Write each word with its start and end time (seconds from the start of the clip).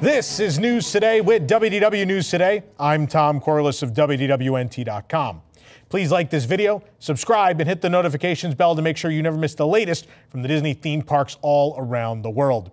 This 0.00 0.40
is 0.40 0.58
News 0.58 0.90
Today 0.90 1.20
with 1.20 1.46
WDW 1.46 2.06
News 2.06 2.30
Today. 2.30 2.62
I'm 2.78 3.06
Tom 3.06 3.38
Corless 3.38 3.82
of 3.82 3.92
WDWNT.com. 3.92 5.42
Please 5.90 6.10
like 6.10 6.30
this 6.30 6.46
video, 6.46 6.82
subscribe, 7.00 7.60
and 7.60 7.68
hit 7.68 7.82
the 7.82 7.90
notifications 7.90 8.54
bell 8.54 8.74
to 8.74 8.80
make 8.80 8.96
sure 8.96 9.10
you 9.10 9.22
never 9.22 9.36
miss 9.36 9.54
the 9.54 9.66
latest 9.66 10.06
from 10.30 10.40
the 10.40 10.48
Disney 10.48 10.72
theme 10.72 11.02
parks 11.02 11.36
all 11.42 11.74
around 11.76 12.22
the 12.22 12.30
world. 12.30 12.70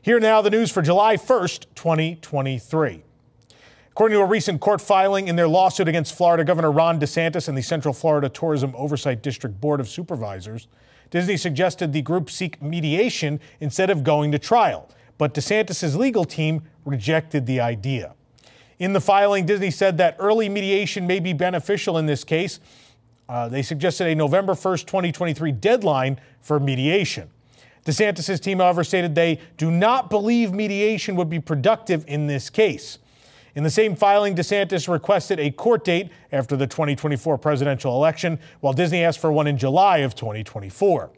Here 0.00 0.18
now, 0.18 0.40
the 0.40 0.48
news 0.48 0.70
for 0.70 0.80
July 0.80 1.18
1st, 1.18 1.66
2023. 1.74 3.02
According 3.90 4.16
to 4.16 4.22
a 4.22 4.26
recent 4.26 4.62
court 4.62 4.80
filing 4.80 5.28
in 5.28 5.36
their 5.36 5.48
lawsuit 5.48 5.86
against 5.86 6.16
Florida 6.16 6.44
Governor 6.44 6.72
Ron 6.72 6.98
DeSantis 6.98 7.46
and 7.46 7.58
the 7.58 7.62
Central 7.62 7.92
Florida 7.92 8.30
Tourism 8.30 8.72
Oversight 8.74 9.22
District 9.22 9.60
Board 9.60 9.80
of 9.80 9.88
Supervisors, 9.88 10.66
Disney 11.10 11.36
suggested 11.36 11.92
the 11.92 12.00
group 12.00 12.30
seek 12.30 12.62
mediation 12.62 13.38
instead 13.60 13.90
of 13.90 14.02
going 14.02 14.32
to 14.32 14.38
trial 14.38 14.88
but 15.20 15.34
DeSantis' 15.34 15.94
legal 15.98 16.24
team 16.24 16.62
rejected 16.86 17.44
the 17.44 17.60
idea. 17.60 18.14
In 18.78 18.94
the 18.94 19.02
filing, 19.02 19.44
Disney 19.44 19.70
said 19.70 19.98
that 19.98 20.16
early 20.18 20.48
mediation 20.48 21.06
may 21.06 21.20
be 21.20 21.34
beneficial 21.34 21.98
in 21.98 22.06
this 22.06 22.24
case. 22.24 22.58
Uh, 23.28 23.46
they 23.46 23.60
suggested 23.60 24.06
a 24.06 24.14
November 24.14 24.54
1st, 24.54 24.86
2023 24.86 25.52
deadline 25.52 26.18
for 26.40 26.58
mediation. 26.58 27.28
DeSantis' 27.84 28.40
team, 28.40 28.60
however, 28.60 28.82
stated 28.82 29.14
they 29.14 29.38
do 29.58 29.70
not 29.70 30.08
believe 30.08 30.54
mediation 30.54 31.16
would 31.16 31.28
be 31.28 31.38
productive 31.38 32.02
in 32.08 32.26
this 32.26 32.48
case. 32.48 32.98
In 33.54 33.62
the 33.62 33.68
same 33.68 33.96
filing, 33.96 34.34
DeSantis 34.34 34.90
requested 34.90 35.38
a 35.38 35.50
court 35.50 35.84
date 35.84 36.08
after 36.32 36.56
the 36.56 36.66
2024 36.66 37.36
presidential 37.36 37.94
election, 37.94 38.38
while 38.60 38.72
Disney 38.72 39.04
asked 39.04 39.18
for 39.18 39.30
one 39.30 39.46
in 39.46 39.58
July 39.58 39.98
of 39.98 40.14
2024. 40.14 41.10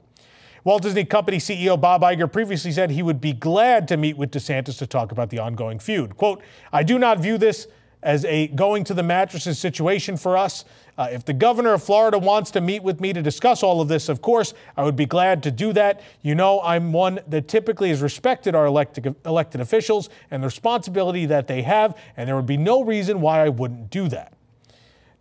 Walt 0.64 0.82
Disney 0.82 1.04
Company 1.04 1.38
CEO 1.38 1.80
Bob 1.80 2.02
Iger 2.02 2.30
previously 2.32 2.70
said 2.70 2.92
he 2.92 3.02
would 3.02 3.20
be 3.20 3.32
glad 3.32 3.88
to 3.88 3.96
meet 3.96 4.16
with 4.16 4.30
DeSantis 4.30 4.78
to 4.78 4.86
talk 4.86 5.10
about 5.10 5.28
the 5.28 5.40
ongoing 5.40 5.80
feud. 5.80 6.16
Quote, 6.16 6.40
I 6.72 6.84
do 6.84 7.00
not 7.00 7.18
view 7.18 7.36
this 7.36 7.66
as 8.00 8.24
a 8.26 8.46
going 8.48 8.84
to 8.84 8.94
the 8.94 9.02
mattresses 9.02 9.58
situation 9.58 10.16
for 10.16 10.36
us. 10.36 10.64
Uh, 10.96 11.08
if 11.10 11.24
the 11.24 11.32
governor 11.32 11.72
of 11.72 11.82
Florida 11.82 12.16
wants 12.16 12.52
to 12.52 12.60
meet 12.60 12.82
with 12.82 13.00
me 13.00 13.12
to 13.12 13.22
discuss 13.22 13.64
all 13.64 13.80
of 13.80 13.88
this, 13.88 14.08
of 14.08 14.22
course, 14.22 14.54
I 14.76 14.84
would 14.84 14.94
be 14.94 15.06
glad 15.06 15.42
to 15.44 15.50
do 15.50 15.72
that. 15.72 16.00
You 16.20 16.36
know, 16.36 16.60
I'm 16.60 16.92
one 16.92 17.18
that 17.26 17.48
typically 17.48 17.88
has 17.88 18.00
respected 18.00 18.54
our 18.54 18.66
elected, 18.66 19.16
elected 19.24 19.60
officials 19.60 20.10
and 20.30 20.44
the 20.44 20.46
responsibility 20.46 21.26
that 21.26 21.48
they 21.48 21.62
have, 21.62 21.98
and 22.16 22.28
there 22.28 22.36
would 22.36 22.46
be 22.46 22.56
no 22.56 22.84
reason 22.84 23.20
why 23.20 23.44
I 23.44 23.48
wouldn't 23.48 23.90
do 23.90 24.06
that. 24.08 24.32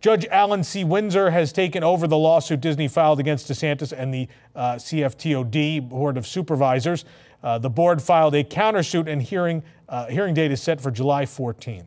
Judge 0.02 0.25
Allen 0.31 0.63
C. 0.63 0.83
Winsor 0.83 1.30
has 1.30 1.53
taken 1.53 1.83
over 1.83 2.07
the 2.07 2.17
lawsuit 2.17 2.59
Disney 2.59 2.88
filed 2.88 3.19
against 3.19 3.47
DeSantis 3.49 3.94
and 3.95 4.11
the 4.11 4.27
uh, 4.55 4.73
CFTOD 4.73 5.88
Board 5.88 6.17
of 6.17 6.25
Supervisors. 6.25 7.05
Uh, 7.44 7.59
the 7.59 7.69
board 7.69 8.02
filed 8.02 8.33
a 8.33 8.44
countersuit, 8.44 9.07
and 9.07 9.22
hearing 9.22 9.61
uh, 9.88 10.07
hearing 10.07 10.33
date 10.33 10.52
is 10.52 10.61
set 10.61 10.81
for 10.81 10.89
July 10.89 11.25
14th. 11.25 11.81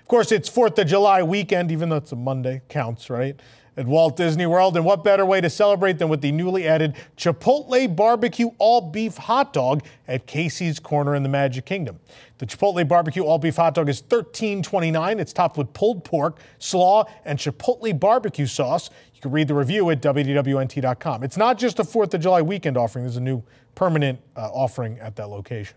Of 0.00 0.08
course, 0.08 0.32
it's 0.32 0.48
Fourth 0.48 0.78
of 0.78 0.86
July 0.86 1.22
weekend, 1.22 1.70
even 1.70 1.90
though 1.90 1.96
it's 1.96 2.12
a 2.12 2.16
Monday, 2.16 2.62
counts, 2.68 3.10
right? 3.10 3.38
At 3.76 3.86
Walt 3.86 4.16
Disney 4.16 4.46
World. 4.46 4.76
And 4.76 4.84
what 4.84 5.04
better 5.04 5.24
way 5.24 5.40
to 5.40 5.50
celebrate 5.50 5.98
than 5.98 6.08
with 6.08 6.20
the 6.20 6.32
newly 6.32 6.66
added 6.66 6.94
Chipotle 7.16 7.94
Barbecue 7.94 8.50
All 8.58 8.80
Beef 8.80 9.16
Hot 9.16 9.52
Dog 9.52 9.82
at 10.06 10.26
Casey's 10.26 10.78
Corner 10.78 11.14
in 11.14 11.22
the 11.22 11.28
Magic 11.28 11.64
Kingdom. 11.64 12.00
The 12.38 12.46
Chipotle 12.46 12.86
Barbecue 12.86 13.22
All 13.22 13.38
Beef 13.38 13.56
Hot 13.56 13.74
Dog 13.74 13.88
is 13.88 14.02
$13.29. 14.02 15.20
It's 15.20 15.32
topped 15.32 15.56
with 15.56 15.72
pulled 15.72 16.04
pork, 16.04 16.38
slaw, 16.58 17.04
and 17.24 17.38
Chipotle 17.38 17.98
barbecue 17.98 18.46
sauce. 18.46 18.90
You 19.14 19.20
can 19.20 19.30
read 19.30 19.48
the 19.48 19.54
review 19.54 19.88
at 19.90 20.02
WDWNT.com. 20.02 21.22
It's 21.22 21.36
not 21.36 21.58
just 21.58 21.78
a 21.78 21.84
4th 21.84 22.14
of 22.14 22.20
July 22.20 22.42
weekend 22.42 22.76
offering, 22.76 23.04
there's 23.04 23.16
a 23.16 23.20
new 23.20 23.42
permanent 23.74 24.20
uh, 24.36 24.50
offering 24.52 24.98
at 24.98 25.16
that 25.16 25.28
location. 25.28 25.76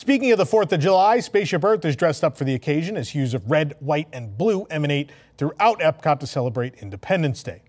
Speaking 0.00 0.32
of 0.32 0.38
the 0.38 0.46
4th 0.46 0.72
of 0.72 0.80
July, 0.80 1.20
Spaceship 1.20 1.62
Earth 1.62 1.84
is 1.84 1.94
dressed 1.94 2.24
up 2.24 2.34
for 2.34 2.44
the 2.44 2.54
occasion 2.54 2.96
as 2.96 3.10
hues 3.10 3.34
of 3.34 3.50
red, 3.50 3.74
white, 3.80 4.08
and 4.14 4.38
blue 4.38 4.64
emanate 4.70 5.10
throughout 5.36 5.80
Epcot 5.80 6.20
to 6.20 6.26
celebrate 6.26 6.74
Independence 6.76 7.42
Day. 7.42 7.60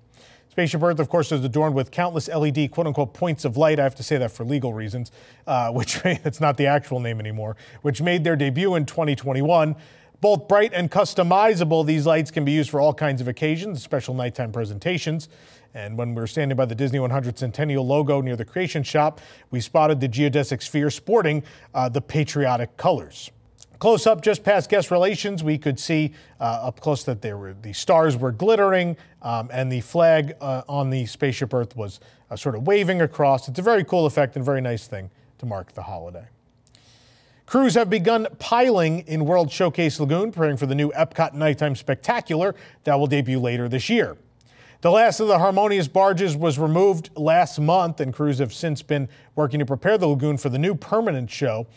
Spaceship 0.47 0.81
Earth, 0.81 0.99
of 1.01 1.09
course, 1.09 1.33
is 1.33 1.43
adorned 1.43 1.75
with 1.75 1.91
countless 1.91 2.29
LED 2.29 2.71
quote 2.71 2.87
unquote 2.87 3.13
points 3.13 3.43
of 3.43 3.57
light. 3.57 3.81
I 3.81 3.83
have 3.83 3.95
to 3.95 4.03
say 4.03 4.17
that 4.17 4.31
for 4.31 4.45
legal 4.45 4.73
reasons, 4.73 5.11
uh, 5.45 5.71
which 5.73 6.01
that's 6.03 6.39
not 6.39 6.55
the 6.55 6.67
actual 6.67 7.01
name 7.01 7.19
anymore, 7.19 7.57
which 7.81 8.01
made 8.01 8.23
their 8.23 8.37
debut 8.37 8.75
in 8.75 8.85
2021. 8.85 9.75
Both 10.21 10.47
bright 10.47 10.71
and 10.73 10.89
customizable, 10.89 11.85
these 11.85 12.05
lights 12.05 12.31
can 12.31 12.45
be 12.45 12.53
used 12.53 12.69
for 12.69 12.79
all 12.79 12.93
kinds 12.93 13.19
of 13.19 13.27
occasions, 13.27 13.83
special 13.83 14.13
nighttime 14.13 14.53
presentations. 14.53 15.27
And 15.73 15.97
when 15.97 16.13
we 16.13 16.21
were 16.21 16.27
standing 16.27 16.55
by 16.55 16.65
the 16.65 16.75
Disney 16.75 16.99
100 16.99 17.37
Centennial 17.37 17.85
logo 17.85 18.21
near 18.21 18.35
the 18.35 18.45
Creation 18.45 18.83
Shop, 18.83 19.21
we 19.51 19.61
spotted 19.61 19.99
the 20.01 20.09
geodesic 20.09 20.61
sphere 20.61 20.89
sporting 20.89 21.43
uh, 21.73 21.87
the 21.89 22.01
patriotic 22.01 22.75
colors. 22.77 23.31
Close 23.79 24.05
up, 24.05 24.21
just 24.21 24.43
past 24.43 24.69
guest 24.69 24.91
relations, 24.91 25.43
we 25.43 25.57
could 25.57 25.79
see 25.79 26.13
uh, 26.39 26.43
up 26.43 26.79
close 26.79 27.03
that 27.05 27.23
there 27.23 27.35
were 27.35 27.55
the 27.63 27.73
stars 27.73 28.15
were 28.15 28.31
glittering, 28.31 28.95
um, 29.23 29.49
and 29.51 29.71
the 29.71 29.81
flag 29.81 30.35
uh, 30.39 30.61
on 30.69 30.91
the 30.91 31.07
spaceship 31.07 31.51
Earth 31.51 31.75
was 31.75 31.99
uh, 32.29 32.35
sort 32.35 32.53
of 32.53 32.67
waving 32.67 33.01
across. 33.01 33.47
It's 33.47 33.57
a 33.57 33.63
very 33.63 33.83
cool 33.83 34.05
effect 34.05 34.35
and 34.35 34.45
very 34.45 34.61
nice 34.61 34.85
thing 34.85 35.09
to 35.39 35.47
mark 35.47 35.71
the 35.73 35.81
holiday. 35.81 36.25
Crews 37.47 37.73
have 37.73 37.89
begun 37.89 38.27
piling 38.37 38.99
in 39.07 39.25
World 39.25 39.51
Showcase 39.51 39.99
Lagoon, 39.99 40.31
preparing 40.31 40.57
for 40.57 40.67
the 40.67 40.75
new 40.75 40.91
Epcot 40.91 41.33
Nighttime 41.33 41.75
Spectacular 41.75 42.53
that 42.83 42.99
will 42.99 43.07
debut 43.07 43.39
later 43.39 43.67
this 43.67 43.89
year. 43.89 44.15
The 44.81 44.89
last 44.89 45.19
of 45.19 45.27
the 45.27 45.37
Harmonious 45.37 45.87
barges 45.87 46.35
was 46.35 46.57
removed 46.57 47.11
last 47.15 47.59
month, 47.59 47.99
and 47.99 48.11
crews 48.11 48.39
have 48.39 48.51
since 48.51 48.81
been 48.81 49.09
working 49.35 49.59
to 49.59 49.65
prepare 49.65 49.95
the 49.95 50.07
lagoon 50.07 50.37
for 50.37 50.49
the 50.49 50.57
new 50.57 50.73
permanent 50.73 51.29
show. 51.29 51.67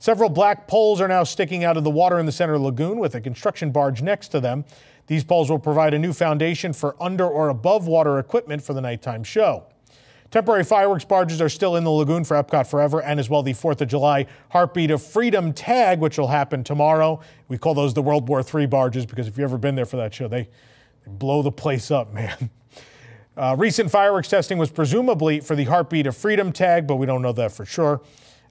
Several 0.00 0.28
black 0.28 0.66
poles 0.66 1.00
are 1.00 1.06
now 1.06 1.22
sticking 1.22 1.62
out 1.62 1.76
of 1.76 1.84
the 1.84 1.90
water 1.90 2.18
in 2.18 2.26
the 2.26 2.32
center 2.32 2.54
of 2.54 2.60
the 2.60 2.66
lagoon 2.66 2.98
with 2.98 3.14
a 3.14 3.20
construction 3.20 3.70
barge 3.70 4.02
next 4.02 4.28
to 4.28 4.40
them. 4.40 4.64
These 5.06 5.22
poles 5.22 5.48
will 5.48 5.60
provide 5.60 5.94
a 5.94 6.00
new 6.00 6.12
foundation 6.12 6.72
for 6.72 6.96
under 7.00 7.28
or 7.28 7.48
above 7.48 7.86
water 7.86 8.18
equipment 8.18 8.60
for 8.60 8.74
the 8.74 8.80
nighttime 8.80 9.22
show. 9.22 9.66
Temporary 10.32 10.64
fireworks 10.64 11.04
barges 11.04 11.40
are 11.40 11.48
still 11.48 11.76
in 11.76 11.84
the 11.84 11.90
lagoon 11.90 12.24
for 12.24 12.36
Epcot 12.42 12.66
Forever 12.66 13.00
and 13.00 13.20
as 13.20 13.30
well 13.30 13.44
the 13.44 13.54
4th 13.54 13.82
of 13.82 13.88
July 13.88 14.26
Heartbeat 14.50 14.90
of 14.90 15.00
Freedom 15.00 15.52
tag, 15.52 16.00
which 16.00 16.18
will 16.18 16.26
happen 16.26 16.64
tomorrow. 16.64 17.20
We 17.46 17.56
call 17.56 17.74
those 17.74 17.94
the 17.94 18.02
World 18.02 18.28
War 18.28 18.42
III 18.42 18.66
barges 18.66 19.06
because 19.06 19.28
if 19.28 19.38
you've 19.38 19.44
ever 19.44 19.58
been 19.58 19.76
there 19.76 19.86
for 19.86 19.96
that 19.96 20.12
show, 20.12 20.26
they, 20.26 20.48
blow 21.08 21.42
the 21.42 21.52
place 21.52 21.90
up, 21.90 22.12
man. 22.12 22.50
Uh, 23.38 23.54
recent 23.56 23.88
fireworks 23.88 24.26
testing 24.26 24.58
was 24.58 24.68
presumably 24.68 25.38
for 25.38 25.54
the 25.54 25.62
Heartbeat 25.62 26.08
of 26.08 26.16
Freedom 26.16 26.50
tag, 26.50 26.88
but 26.88 26.96
we 26.96 27.06
don't 27.06 27.22
know 27.22 27.30
that 27.30 27.52
for 27.52 27.64
sure. 27.64 28.00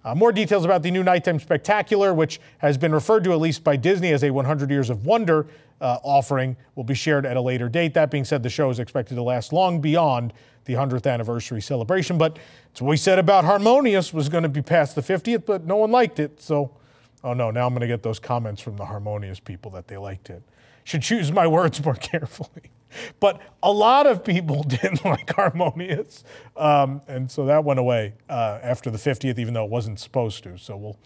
Uh, 0.06 0.16
more 0.16 0.31
details 0.31 0.63
about 0.63 0.81
the 0.81 0.90
new 0.90 1.03
Nighttime 1.03 1.41
Spectacular, 1.41 2.13
which 2.13 2.40
has 2.59 2.78
been 2.78 2.94
referred 2.94 3.25
to 3.25 3.34
at 3.34 3.40
least 3.40 3.66
by 3.66 3.75
Disney 3.75 4.13
as 4.13 4.23
a 4.23 4.31
100 4.31 4.69
Years 4.69 4.90
of 4.90 5.06
Wonder 5.06 5.46
uh, 5.81 5.97
offering, 6.03 6.56
will 6.75 6.85
be 6.85 6.94
shared 6.94 7.25
at 7.25 7.35
a 7.35 7.41
later 7.41 7.67
date. 7.67 7.96
That 7.96 8.09
being 8.09 8.23
said, 8.23 8.44
the 8.44 8.50
show 8.50 8.69
is 8.69 8.79
expected 8.79 9.16
to 9.16 9.23
last 9.23 9.51
long 9.51 9.81
beyond 9.81 10.31
the 10.63 10.75
100th 10.75 11.12
anniversary 11.12 11.62
celebration. 11.62 12.17
But 12.17 12.40
it's 12.72 12.81
what 12.81 12.91
we 12.91 12.96
said 12.96 13.19
about 13.19 13.44
Harmonious 13.44 14.13
was 14.13 14.29
going 14.29 14.44
to 14.44 14.50
be 14.50 14.62
past 14.62 14.96
the 14.96 15.01
50th, 15.01 15.46
but 15.46 15.66
no 15.66 15.75
one 15.75 15.91
liked 15.91 16.17
it. 16.17 16.40
So, 16.40 16.72
oh 17.25 17.34
no, 17.34 17.51
now 17.51 17.67
I'm 17.67 17.73
going 17.73 17.81
to 17.81 17.88
get 17.88 18.03
those 18.03 18.19
comments 18.19 18.62
from 18.62 18.78
the 18.78 18.85
Harmonious 18.85 19.41
people 19.41 19.72
that 19.72 19.90
they 19.90 19.97
liked 19.97 20.29
it 20.29 20.44
should 20.87 21.01
choose 21.01 21.33
my 21.33 21.45
words 21.45 21.83
more 21.83 21.95
carefully. 22.13 22.71
But 23.19 23.41
a 23.61 23.71
lot 23.71 24.07
of 24.07 24.23
people 24.23 24.63
didn't 24.67 25.03
like 25.03 25.33
Harmonious. 25.35 26.23
Um, 26.55 27.01
and 27.09 27.29
so 27.29 27.45
that 27.45 27.65
went 27.65 27.79
away 27.79 28.13
uh, 28.29 28.59
after 28.63 28.89
the 28.89 28.97
50th, 28.97 29.37
even 29.37 29.53
though 29.53 29.65
it 29.65 29.69
wasn't 29.69 29.99
supposed 29.99 30.43
to. 30.43 30.57
So 30.57 30.77
we'll 30.77 30.97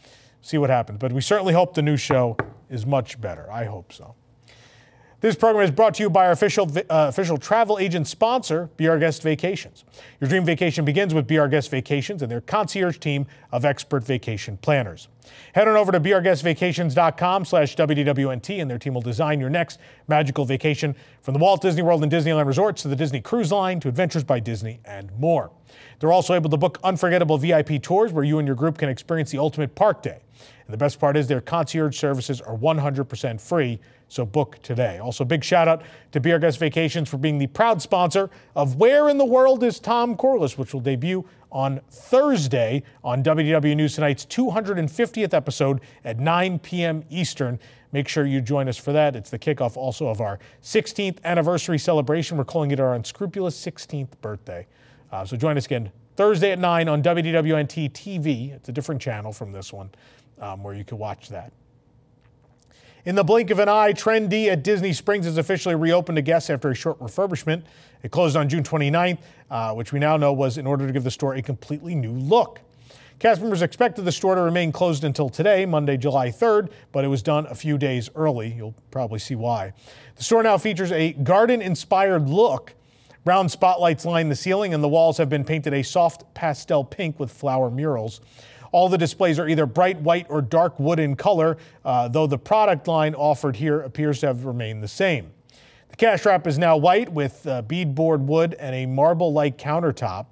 see 0.41 0.59
what 0.59 0.69
happens. 0.69 0.99
But 0.99 1.11
we 1.11 1.21
certainly 1.21 1.53
hope 1.53 1.73
the 1.73 1.81
new 1.81 1.97
show 1.97 2.37
is 2.69 2.85
much 2.85 3.19
better. 3.19 3.51
I 3.51 3.65
hope 3.65 3.91
so. 3.91 4.13
This 5.19 5.35
program 5.35 5.65
is 5.65 5.71
brought 5.71 5.95
to 5.95 6.03
you 6.03 6.11
by 6.11 6.27
our 6.27 6.31
official, 6.31 6.71
uh, 6.77 6.81
official 6.89 7.37
travel 7.37 7.79
agent 7.79 8.07
sponsor, 8.07 8.69
Be 8.77 8.87
Our 8.87 8.99
Guest 8.99 9.23
Vacations. 9.23 9.83
Your 10.19 10.29
dream 10.29 10.45
vacation 10.45 10.85
begins 10.85 11.13
with 11.13 11.25
Be 11.25 11.39
Our 11.39 11.47
Guest 11.47 11.71
Vacations 11.71 12.21
and 12.21 12.31
their 12.31 12.41
concierge 12.41 12.99
team 12.99 13.25
of 13.51 13.65
expert 13.65 14.03
vacation 14.03 14.57
planners. 14.57 15.07
Head 15.53 15.67
on 15.67 15.75
over 15.75 15.91
to 15.91 15.99
beourguestvacations.com 15.99 17.45
slash 17.45 17.75
WDWNT 17.75 18.61
and 18.61 18.69
their 18.69 18.79
team 18.79 18.93
will 18.93 19.01
design 19.01 19.39
your 19.39 19.49
next 19.49 19.79
magical 20.07 20.45
vacation 20.45 20.95
from 21.21 21.33
the 21.33 21.39
Walt 21.39 21.61
Disney 21.61 21.81
World 21.81 22.03
and 22.03 22.11
Disneyland 22.11 22.45
Resorts 22.45 22.81
to 22.83 22.87
the 22.87 22.95
Disney 22.95 23.21
Cruise 23.21 23.51
Line 23.51 23.79
to 23.81 23.87
Adventures 23.87 24.23
by 24.23 24.39
Disney 24.39 24.79
and 24.85 25.11
more. 25.19 25.51
They're 25.99 26.11
also 26.11 26.33
able 26.33 26.49
to 26.49 26.57
book 26.57 26.79
unforgettable 26.83 27.37
VIP 27.37 27.81
tours 27.81 28.11
where 28.11 28.23
you 28.23 28.39
and 28.39 28.47
your 28.47 28.55
group 28.55 28.77
can 28.77 28.89
experience 28.89 29.31
the 29.31 29.37
ultimate 29.37 29.75
park 29.75 30.01
day. 30.01 30.19
And 30.71 30.79
the 30.79 30.85
best 30.85 31.01
part 31.01 31.17
is 31.17 31.27
their 31.27 31.41
concierge 31.41 31.97
services 31.97 32.39
are 32.39 32.55
100% 32.55 33.41
free 33.41 33.77
so 34.07 34.25
book 34.25 34.57
today. 34.63 34.99
Also, 34.99 35.25
big 35.25 35.43
shout 35.43 35.67
out 35.67 35.83
to 36.13 36.21
Be 36.21 36.31
Our 36.31 36.39
Guest 36.39 36.59
Vacations 36.59 37.09
for 37.09 37.17
being 37.17 37.37
the 37.39 37.47
proud 37.47 37.81
sponsor 37.81 38.29
of 38.55 38.77
Where 38.77 39.09
in 39.09 39.17
the 39.17 39.25
World 39.25 39.65
is 39.65 39.81
Tom 39.81 40.15
Corless, 40.15 40.57
which 40.57 40.73
will 40.73 40.79
debut 40.79 41.27
on 41.51 41.81
Thursday 41.89 42.83
on 43.03 43.21
WDW 43.21 43.75
News 43.75 43.95
Tonight's 43.95 44.25
250th 44.27 45.33
episode 45.33 45.81
at 46.05 46.19
9 46.19 46.59
p.m. 46.59 47.03
Eastern. 47.09 47.59
Make 47.91 48.07
sure 48.07 48.25
you 48.25 48.39
join 48.39 48.69
us 48.69 48.77
for 48.77 48.93
that. 48.93 49.17
It's 49.17 49.29
the 49.29 49.39
kickoff 49.39 49.75
also 49.75 50.07
of 50.07 50.21
our 50.21 50.39
16th 50.63 51.21
anniversary 51.25 51.79
celebration. 51.79 52.37
We're 52.37 52.45
calling 52.45 52.71
it 52.71 52.79
our 52.79 52.95
unscrupulous 52.95 53.59
16th 53.59 54.21
birthday. 54.21 54.67
Uh, 55.11 55.25
so 55.25 55.35
join 55.35 55.57
us 55.57 55.65
again 55.65 55.91
Thursday 56.15 56.51
at 56.51 56.59
9 56.59 56.87
on 56.87 57.03
WDWNT 57.03 57.91
TV. 57.91 58.53
It's 58.53 58.69
a 58.69 58.71
different 58.71 59.01
channel 59.01 59.33
from 59.33 59.51
this 59.51 59.73
one 59.73 59.89
um, 60.41 60.63
where 60.63 60.73
you 60.73 60.83
can 60.83 60.97
watch 60.97 61.29
that. 61.29 61.53
In 63.03 63.15
the 63.15 63.23
blink 63.23 63.49
of 63.49 63.57
an 63.57 63.67
eye, 63.67 63.93
Trendy 63.93 64.47
at 64.47 64.63
Disney 64.63 64.93
Springs 64.93 65.25
is 65.25 65.37
officially 65.37 65.73
reopened 65.73 66.17
to 66.17 66.21
guests 66.21 66.51
after 66.51 66.69
a 66.69 66.75
short 66.75 66.99
refurbishment. 66.99 67.63
It 68.03 68.11
closed 68.11 68.35
on 68.35 68.47
June 68.47 68.63
29th, 68.63 69.17
uh, 69.49 69.73
which 69.73 69.91
we 69.91 69.99
now 69.99 70.17
know 70.17 70.33
was 70.33 70.59
in 70.59 70.67
order 70.67 70.85
to 70.85 70.93
give 70.93 71.03
the 71.03 71.11
store 71.11 71.33
a 71.33 71.41
completely 71.41 71.95
new 71.95 72.11
look. 72.11 72.59
Cast 73.17 73.41
members 73.41 73.61
expected 73.61 74.03
the 74.03 74.11
store 74.11 74.35
to 74.35 74.41
remain 74.41 74.71
closed 74.71 75.03
until 75.03 75.29
today, 75.29 75.65
Monday, 75.65 75.97
July 75.97 76.29
3rd, 76.29 76.71
but 76.91 77.03
it 77.03 77.07
was 77.07 77.21
done 77.21 77.45
a 77.47 77.55
few 77.55 77.77
days 77.77 78.09
early. 78.15 78.53
You'll 78.53 78.75
probably 78.89 79.19
see 79.19 79.35
why. 79.35 79.73
The 80.15 80.23
store 80.23 80.41
now 80.43 80.57
features 80.57 80.91
a 80.91 81.13
garden 81.13 81.61
inspired 81.61 82.27
look. 82.27 82.73
Brown 83.23 83.47
spotlights 83.47 84.05
line 84.05 84.29
the 84.29 84.35
ceiling, 84.35 84.73
and 84.73 84.83
the 84.83 84.87
walls 84.87 85.17
have 85.17 85.29
been 85.29 85.43
painted 85.43 85.73
a 85.73 85.83
soft 85.83 86.33
pastel 86.33 86.83
pink 86.83 87.19
with 87.19 87.31
flower 87.31 87.69
murals. 87.69 88.21
All 88.71 88.87
the 88.87 88.97
displays 88.97 89.37
are 89.37 89.47
either 89.47 89.65
bright 89.65 89.99
white 89.99 90.27
or 90.29 90.41
dark 90.41 90.79
wood 90.79 90.99
in 90.99 91.15
color, 91.15 91.57
uh, 91.83 92.07
though 92.07 92.27
the 92.27 92.37
product 92.37 92.87
line 92.87 93.13
offered 93.15 93.57
here 93.57 93.81
appears 93.81 94.19
to 94.21 94.27
have 94.27 94.45
remained 94.45 94.81
the 94.81 94.87
same. 94.87 95.31
The 95.89 95.97
cash 95.97 96.25
wrap 96.25 96.47
is 96.47 96.57
now 96.57 96.77
white 96.77 97.11
with 97.11 97.45
uh, 97.45 97.63
beadboard 97.63 98.21
wood 98.21 98.55
and 98.59 98.73
a 98.73 98.85
marble 98.85 99.33
like 99.33 99.57
countertop. 99.57 100.27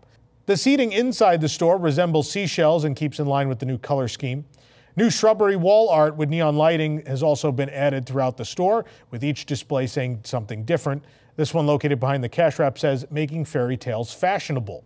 The 0.46 0.56
seating 0.56 0.94
inside 0.94 1.42
the 1.42 1.50
store 1.50 1.78
resembles 1.78 2.32
seashells 2.32 2.86
and 2.86 2.96
keeps 2.96 3.20
in 3.20 3.28
line 3.28 3.50
with 3.50 3.60
the 3.60 3.66
new 3.66 3.78
color 3.78 4.08
scheme. 4.08 4.46
New 4.96 5.10
shrubbery 5.10 5.56
wall 5.56 5.90
art 5.90 6.16
with 6.16 6.30
neon 6.30 6.56
lighting 6.56 7.06
has 7.06 7.22
also 7.22 7.52
been 7.52 7.70
added 7.70 8.06
throughout 8.06 8.38
the 8.38 8.46
store, 8.46 8.86
with 9.12 9.24
each 9.24 9.46
display 9.46 9.86
saying 9.86 10.22
something 10.24 10.64
different. 10.64 11.04
This 11.36 11.54
one, 11.54 11.68
located 11.68 12.00
behind 12.00 12.24
the 12.24 12.30
cash 12.30 12.58
wrap, 12.58 12.80
says 12.80 13.06
making 13.12 13.46
fairy 13.46 13.78
tales 13.78 14.14
fashionable. 14.14 14.84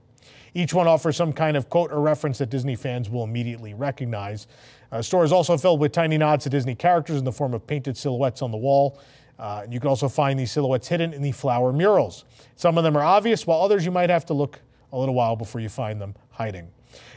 Each 0.54 0.74
one 0.74 0.88
offers 0.88 1.16
some 1.16 1.34
kind 1.34 1.58
of 1.58 1.70
quote 1.70 1.92
or 1.92 2.02
reference 2.02 2.38
that 2.38 2.50
Disney 2.50 2.76
fans 2.76 3.10
will 3.10 3.24
immediately 3.24 3.74
recognize. 3.74 4.48
Uh, 4.92 5.02
store 5.02 5.24
is 5.24 5.32
also 5.32 5.58
filled 5.58 5.80
with 5.80 5.92
tiny 5.92 6.18
nods 6.18 6.44
to 6.44 6.50
Disney 6.50 6.76
characters 6.76 7.18
in 7.18 7.26
the 7.26 7.32
form 7.32 7.54
of 7.54 7.66
painted 7.66 7.98
silhouettes 7.98 8.42
on 8.42 8.52
the 8.52 8.58
wall. 8.58 9.00
Uh, 9.40 9.66
you 9.70 9.80
can 9.80 9.90
also 9.90 10.08
find 10.08 10.40
these 10.40 10.52
silhouettes 10.52 10.88
hidden 10.88 11.12
in 11.14 11.22
the 11.22 11.32
flower 11.32 11.74
murals. 11.74 12.26
Some 12.56 12.78
of 12.78 12.84
them 12.84 12.96
are 12.96 13.04
obvious, 13.04 13.48
while 13.48 13.62
others 13.62 13.84
you 13.84 13.92
might 13.92 14.10
have 14.10 14.26
to 14.28 14.34
look 14.34 14.60
a 14.92 14.98
little 14.98 15.16
while 15.16 15.36
before 15.36 15.60
you 15.60 15.70
find 15.70 16.00
them 16.00 16.14
hiding. 16.30 16.68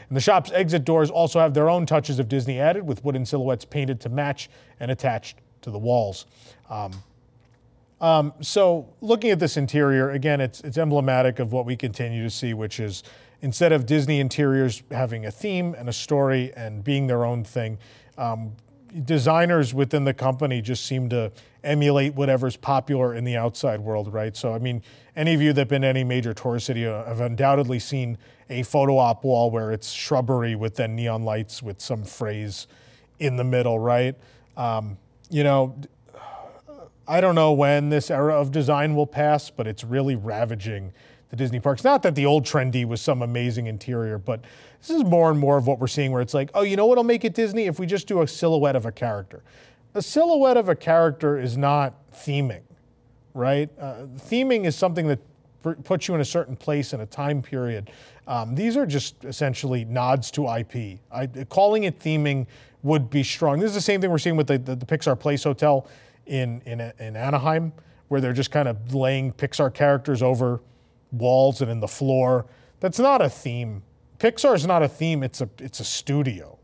And 0.09 0.17
the 0.17 0.21
shop's 0.21 0.51
exit 0.51 0.83
doors 0.83 1.11
also 1.11 1.39
have 1.39 1.53
their 1.53 1.69
own 1.69 1.85
touches 1.85 2.17
of 2.17 2.27
Disney 2.27 2.59
added, 2.59 2.85
with 2.87 3.03
wooden 3.03 3.25
silhouettes 3.25 3.65
painted 3.65 3.99
to 4.01 4.09
match 4.09 4.49
and 4.79 4.89
attached 4.89 5.37
to 5.61 5.69
the 5.69 5.77
walls. 5.77 6.25
Um, 6.69 6.91
um, 7.99 8.33
so, 8.41 8.87
looking 9.01 9.31
at 9.31 9.39
this 9.39 9.57
interior, 9.57 10.11
again, 10.11 10.39
it's, 10.39 10.61
it's 10.61 10.77
emblematic 10.77 11.39
of 11.39 11.51
what 11.51 11.65
we 11.65 11.75
continue 11.75 12.23
to 12.23 12.29
see, 12.29 12.53
which 12.53 12.79
is 12.79 13.03
instead 13.41 13.71
of 13.71 13.85
Disney 13.85 14.19
interiors 14.19 14.83
having 14.91 15.25
a 15.25 15.31
theme 15.31 15.75
and 15.77 15.87
a 15.89 15.93
story 15.93 16.51
and 16.55 16.83
being 16.83 17.07
their 17.07 17.23
own 17.23 17.43
thing, 17.43 17.77
um, 18.17 18.53
designers 19.03 19.73
within 19.73 20.05
the 20.05 20.13
company 20.13 20.61
just 20.61 20.85
seem 20.85 21.09
to 21.09 21.31
emulate 21.63 22.15
whatever's 22.15 22.55
popular 22.55 23.13
in 23.13 23.23
the 23.23 23.35
outside 23.35 23.79
world, 23.79 24.11
right? 24.13 24.35
So, 24.35 24.53
I 24.53 24.59
mean, 24.59 24.81
any 25.15 25.33
of 25.33 25.41
you 25.41 25.53
that 25.53 25.61
have 25.61 25.67
been 25.67 25.81
to 25.81 25.87
any 25.87 26.03
major 26.03 26.33
tourist 26.33 26.67
city 26.67 26.83
have 26.83 27.19
undoubtedly 27.19 27.79
seen 27.79 28.17
a 28.49 28.63
photo 28.63 28.97
op 28.97 29.23
wall 29.23 29.51
where 29.51 29.71
it's 29.71 29.91
shrubbery 29.91 30.55
with 30.55 30.75
then 30.75 30.95
neon 30.95 31.23
lights 31.23 31.61
with 31.61 31.81
some 31.81 32.03
phrase 32.03 32.67
in 33.19 33.35
the 33.35 33.43
middle, 33.43 33.77
right? 33.77 34.15
Um, 34.55 34.97
you 35.29 35.43
know, 35.43 35.75
I 37.07 37.21
don't 37.21 37.35
know 37.35 37.53
when 37.53 37.89
this 37.89 38.09
era 38.09 38.35
of 38.35 38.51
design 38.51 38.95
will 38.95 39.07
pass, 39.07 39.49
but 39.49 39.67
it's 39.67 39.83
really 39.83 40.15
ravaging 40.15 40.93
the 41.29 41.35
Disney 41.35 41.59
parks. 41.59 41.83
Not 41.83 42.03
that 42.03 42.15
the 42.15 42.25
old 42.25 42.45
trendy 42.45 42.85
was 42.85 43.01
some 43.01 43.21
amazing 43.21 43.67
interior, 43.67 44.17
but 44.17 44.41
this 44.79 44.89
is 44.89 45.03
more 45.03 45.29
and 45.29 45.39
more 45.39 45.57
of 45.57 45.67
what 45.67 45.79
we're 45.79 45.87
seeing 45.87 46.11
where 46.11 46.21
it's 46.21 46.33
like, 46.33 46.49
oh, 46.53 46.61
you 46.61 46.75
know 46.75 46.85
what'll 46.85 47.03
make 47.03 47.25
it 47.25 47.33
Disney? 47.33 47.65
If 47.65 47.79
we 47.79 47.85
just 47.85 48.07
do 48.07 48.21
a 48.21 48.27
silhouette 48.27 48.75
of 48.75 48.85
a 48.85 48.91
character. 48.91 49.43
A 49.93 50.01
silhouette 50.01 50.57
of 50.57 50.69
a 50.69 50.75
character 50.75 51.39
is 51.39 51.57
not 51.57 52.11
theming, 52.13 52.61
right? 53.33 53.69
Uh, 53.79 54.05
theming 54.17 54.65
is 54.65 54.75
something 54.75 55.07
that 55.07 55.19
puts 55.83 56.07
you 56.07 56.15
in 56.15 56.21
a 56.21 56.25
certain 56.25 56.55
place 56.55 56.93
in 56.93 57.01
a 57.01 57.05
time 57.05 57.41
period. 57.41 57.91
Um, 58.27 58.55
these 58.55 58.77
are 58.77 58.85
just 58.85 59.25
essentially 59.25 59.85
nods 59.85 60.31
to 60.31 60.47
IP. 60.47 60.99
I, 61.11 61.27
calling 61.49 61.83
it 61.83 61.99
theming 61.99 62.47
would 62.83 63.09
be 63.09 63.23
strong. 63.23 63.59
This 63.59 63.69
is 63.69 63.75
the 63.75 63.81
same 63.81 63.99
thing 63.99 64.11
we're 64.11 64.17
seeing 64.17 64.37
with 64.37 64.47
the, 64.47 64.57
the, 64.59 64.75
the 64.75 64.85
Pixar 64.85 65.19
Place 65.19 65.43
Hotel 65.43 65.87
in, 66.25 66.61
in, 66.65 66.79
in 66.99 67.15
Anaheim, 67.15 67.73
where 68.07 68.21
they're 68.21 68.33
just 68.33 68.51
kind 68.51 68.67
of 68.67 68.93
laying 68.93 69.33
Pixar 69.33 69.73
characters 69.73 70.21
over 70.21 70.61
walls 71.11 71.61
and 71.61 71.71
in 71.71 71.79
the 71.79 71.87
floor. 71.87 72.45
That's 72.79 72.99
not 72.99 73.21
a 73.21 73.29
theme. 73.29 73.83
Pixar 74.19 74.55
is 74.55 74.65
not 74.65 74.81
a 74.83 74.87
theme, 74.87 75.23
it's 75.23 75.41
a, 75.41 75.49
it's 75.59 75.79
a 75.79 75.83
studio, 75.83 76.57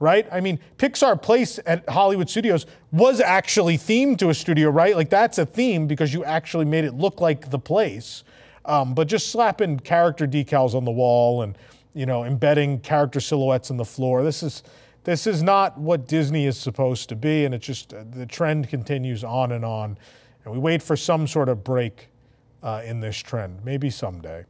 right? 0.00 0.26
I 0.32 0.40
mean, 0.40 0.58
Pixar 0.78 1.20
Place 1.20 1.60
at 1.66 1.88
Hollywood 1.88 2.30
Studios 2.30 2.66
was 2.92 3.20
actually 3.20 3.76
themed 3.76 4.18
to 4.18 4.30
a 4.30 4.34
studio, 4.34 4.70
right? 4.70 4.96
Like 4.96 5.10
that's 5.10 5.38
a 5.38 5.44
theme 5.44 5.86
because 5.86 6.14
you 6.14 6.24
actually 6.24 6.64
made 6.64 6.84
it 6.84 6.94
look 6.94 7.20
like 7.20 7.50
the 7.50 7.58
place. 7.58 8.24
Um, 8.64 8.94
but 8.94 9.08
just 9.08 9.30
slapping 9.30 9.78
character 9.78 10.26
decals 10.26 10.74
on 10.74 10.86
the 10.86 10.90
wall 10.90 11.42
and, 11.42 11.58
you 11.92 12.06
know, 12.06 12.24
embedding 12.24 12.80
character 12.80 13.20
silhouettes 13.20 13.68
in 13.68 13.76
the 13.76 13.84
floor, 13.84 14.22
this 14.22 14.42
is, 14.42 14.62
this 15.04 15.26
is 15.26 15.42
not 15.42 15.78
what 15.78 16.08
Disney 16.08 16.46
is 16.46 16.56
supposed 16.56 17.10
to 17.10 17.16
be. 17.16 17.44
And 17.44 17.54
it's 17.54 17.66
just, 17.66 17.94
the 18.12 18.24
trend 18.24 18.70
continues 18.70 19.22
on 19.22 19.52
and 19.52 19.64
on. 19.64 19.98
And 20.44 20.54
we 20.54 20.58
wait 20.58 20.82
for 20.82 20.96
some 20.96 21.26
sort 21.26 21.50
of 21.50 21.62
break 21.62 22.08
uh, 22.64 22.82
in 22.84 22.98
this 22.98 23.16
trend, 23.16 23.64
maybe 23.64 23.90
someday. 23.90 24.44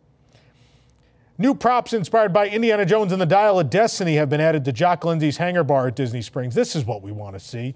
New 1.37 1.55
props 1.55 1.93
inspired 1.93 2.33
by 2.33 2.49
Indiana 2.49 2.87
Jones 2.87 3.11
and 3.11 3.21
the 3.21 3.27
Dial 3.27 3.59
of 3.59 3.69
Destiny 3.69 4.15
have 4.15 4.31
been 4.31 4.41
added 4.41 4.65
to 4.65 4.73
Jock 4.73 5.05
Lindsey's 5.05 5.37
hangar 5.37 5.65
bar 5.65 5.89
at 5.89 5.97
Disney 5.97 6.23
Springs. 6.23 6.55
This 6.55 6.77
is 6.77 6.85
what 6.85 7.03
we 7.03 7.11
want 7.11 7.35
to 7.35 7.41
see. 7.41 7.75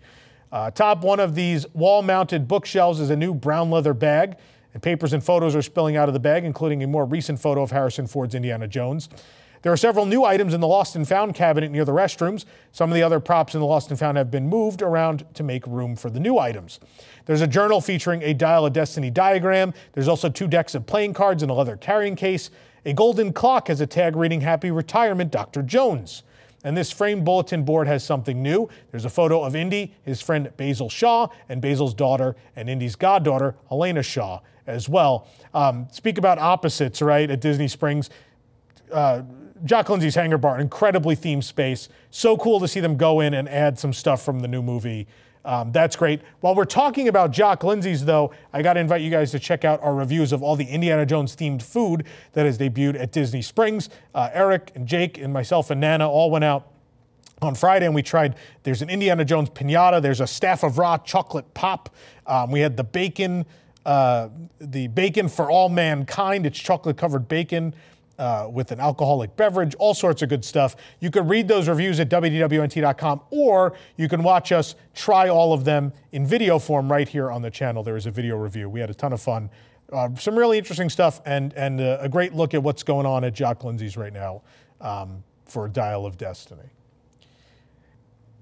Uh, 0.52 0.70
top 0.70 1.02
one 1.02 1.18
of 1.18 1.34
these 1.34 1.66
wall 1.74 2.02
mounted 2.02 2.46
bookshelves 2.46 3.00
is 3.00 3.10
a 3.10 3.16
new 3.16 3.34
brown 3.34 3.68
leather 3.68 3.92
bag, 3.92 4.36
and 4.72 4.82
papers 4.82 5.12
and 5.12 5.22
photos 5.24 5.56
are 5.56 5.62
spilling 5.62 5.96
out 5.96 6.08
of 6.08 6.14
the 6.14 6.20
bag, 6.20 6.44
including 6.44 6.84
a 6.84 6.86
more 6.86 7.04
recent 7.04 7.40
photo 7.40 7.62
of 7.62 7.72
Harrison 7.72 8.06
Ford's 8.06 8.36
Indiana 8.36 8.68
Jones. 8.68 9.08
There 9.62 9.72
are 9.72 9.76
several 9.76 10.06
new 10.06 10.24
items 10.24 10.54
in 10.54 10.60
the 10.60 10.68
Lost 10.68 10.94
and 10.96 11.06
Found 11.08 11.34
cabinet 11.34 11.70
near 11.70 11.84
the 11.84 11.92
restrooms. 11.92 12.44
Some 12.72 12.90
of 12.90 12.94
the 12.94 13.02
other 13.02 13.20
props 13.20 13.54
in 13.54 13.60
the 13.60 13.66
Lost 13.66 13.90
and 13.90 13.98
Found 13.98 14.16
have 14.16 14.30
been 14.30 14.48
moved 14.48 14.82
around 14.82 15.24
to 15.34 15.42
make 15.42 15.66
room 15.66 15.96
for 15.96 16.10
the 16.10 16.20
new 16.20 16.38
items. 16.38 16.80
There's 17.26 17.40
a 17.40 17.46
journal 17.46 17.80
featuring 17.80 18.22
a 18.22 18.34
Dial 18.34 18.66
of 18.66 18.72
Destiny 18.72 19.10
diagram. 19.10 19.74
There's 19.92 20.08
also 20.08 20.28
two 20.28 20.46
decks 20.46 20.74
of 20.74 20.86
playing 20.86 21.14
cards 21.14 21.42
and 21.42 21.50
a 21.50 21.54
leather 21.54 21.76
carrying 21.76 22.16
case. 22.16 22.50
A 22.84 22.92
golden 22.92 23.32
clock 23.32 23.68
has 23.68 23.80
a 23.80 23.86
tag 23.86 24.16
reading 24.16 24.40
Happy 24.40 24.70
Retirement, 24.70 25.30
Dr. 25.30 25.62
Jones. 25.62 26.22
And 26.64 26.76
this 26.76 26.90
framed 26.90 27.24
bulletin 27.24 27.64
board 27.64 27.86
has 27.86 28.04
something 28.04 28.42
new. 28.42 28.68
There's 28.90 29.04
a 29.04 29.10
photo 29.10 29.42
of 29.42 29.54
Indy, 29.54 29.94
his 30.02 30.20
friend 30.20 30.50
Basil 30.56 30.88
Shaw, 30.88 31.28
and 31.48 31.60
Basil's 31.60 31.94
daughter 31.94 32.36
and 32.56 32.68
Indy's 32.68 32.96
goddaughter, 32.96 33.54
Helena 33.68 34.02
Shaw, 34.02 34.40
as 34.66 34.88
well. 34.88 35.28
Um, 35.54 35.86
speak 35.92 36.18
about 36.18 36.38
opposites, 36.38 37.00
right, 37.00 37.30
at 37.30 37.40
Disney 37.40 37.68
Springs. 37.68 38.10
Uh, 38.90 39.22
Jock 39.64 39.88
Lindsey's 39.88 40.14
Hangar 40.14 40.38
Bar, 40.38 40.60
incredibly 40.60 41.16
themed 41.16 41.44
space. 41.44 41.88
So 42.10 42.36
cool 42.36 42.60
to 42.60 42.68
see 42.68 42.80
them 42.80 42.96
go 42.96 43.20
in 43.20 43.34
and 43.34 43.48
add 43.48 43.78
some 43.78 43.92
stuff 43.92 44.24
from 44.24 44.40
the 44.40 44.48
new 44.48 44.62
movie. 44.62 45.06
Um, 45.44 45.72
that's 45.72 45.96
great. 45.96 46.20
While 46.40 46.54
we're 46.54 46.64
talking 46.64 47.08
about 47.08 47.30
Jock 47.30 47.64
Lindsey's, 47.64 48.04
though, 48.04 48.32
I 48.52 48.60
got 48.62 48.74
to 48.74 48.80
invite 48.80 49.00
you 49.00 49.10
guys 49.10 49.30
to 49.30 49.38
check 49.38 49.64
out 49.64 49.82
our 49.82 49.94
reviews 49.94 50.32
of 50.32 50.42
all 50.42 50.56
the 50.56 50.66
Indiana 50.66 51.06
Jones 51.06 51.34
themed 51.34 51.62
food 51.62 52.04
that 52.32 52.44
has 52.44 52.58
debuted 52.58 53.00
at 53.00 53.12
Disney 53.12 53.40
Springs. 53.40 53.88
Uh, 54.14 54.28
Eric 54.32 54.72
and 54.74 54.86
Jake 54.86 55.16
and 55.16 55.32
myself 55.32 55.70
and 55.70 55.80
Nana 55.80 56.08
all 56.08 56.30
went 56.30 56.44
out 56.44 56.72
on 57.40 57.54
Friday 57.54 57.86
and 57.86 57.94
we 57.94 58.02
tried. 58.02 58.34
There's 58.64 58.82
an 58.82 58.90
Indiana 58.90 59.24
Jones 59.24 59.48
pinata. 59.48 60.02
There's 60.02 60.20
a 60.20 60.26
staff 60.26 60.64
of 60.64 60.76
Ra 60.76 60.98
chocolate 60.98 61.54
pop. 61.54 61.94
Um, 62.26 62.50
we 62.50 62.60
had 62.60 62.76
the 62.76 62.84
bacon, 62.84 63.46
uh, 63.86 64.28
the 64.60 64.88
bacon 64.88 65.28
for 65.28 65.50
all 65.50 65.68
mankind. 65.68 66.46
It's 66.46 66.58
chocolate 66.58 66.96
covered 66.96 67.28
bacon 67.28 67.74
uh, 68.18 68.48
with 68.50 68.72
an 68.72 68.80
alcoholic 68.80 69.36
beverage, 69.36 69.74
all 69.76 69.94
sorts 69.94 70.22
of 70.22 70.28
good 70.28 70.44
stuff. 70.44 70.76
You 71.00 71.10
can 71.10 71.28
read 71.28 71.48
those 71.48 71.68
reviews 71.68 72.00
at 72.00 72.08
WDWNT.com 72.08 73.20
or 73.30 73.74
you 73.96 74.08
can 74.08 74.22
watch 74.22 74.52
us 74.52 74.74
try 74.94 75.28
all 75.28 75.52
of 75.52 75.64
them 75.64 75.92
in 76.12 76.26
video 76.26 76.58
form 76.58 76.90
right 76.90 77.08
here 77.08 77.30
on 77.30 77.42
the 77.42 77.50
channel. 77.50 77.82
There 77.82 77.96
is 77.96 78.06
a 78.06 78.10
video 78.10 78.36
review. 78.36 78.68
We 78.68 78.80
had 78.80 78.90
a 78.90 78.94
ton 78.94 79.12
of 79.12 79.20
fun. 79.20 79.50
Uh, 79.92 80.14
some 80.16 80.36
really 80.36 80.58
interesting 80.58 80.90
stuff 80.90 81.20
and, 81.24 81.52
and 81.54 81.80
uh, 81.80 81.98
a 82.00 82.08
great 82.08 82.34
look 82.34 82.54
at 82.54 82.62
what's 82.62 82.82
going 82.82 83.06
on 83.06 83.24
at 83.24 83.34
Jock 83.34 83.64
Lindsey's 83.64 83.96
right 83.96 84.12
now 84.12 84.42
um, 84.80 85.22
for 85.46 85.68
Dial 85.68 86.04
of 86.04 86.18
Destiny. 86.18 86.70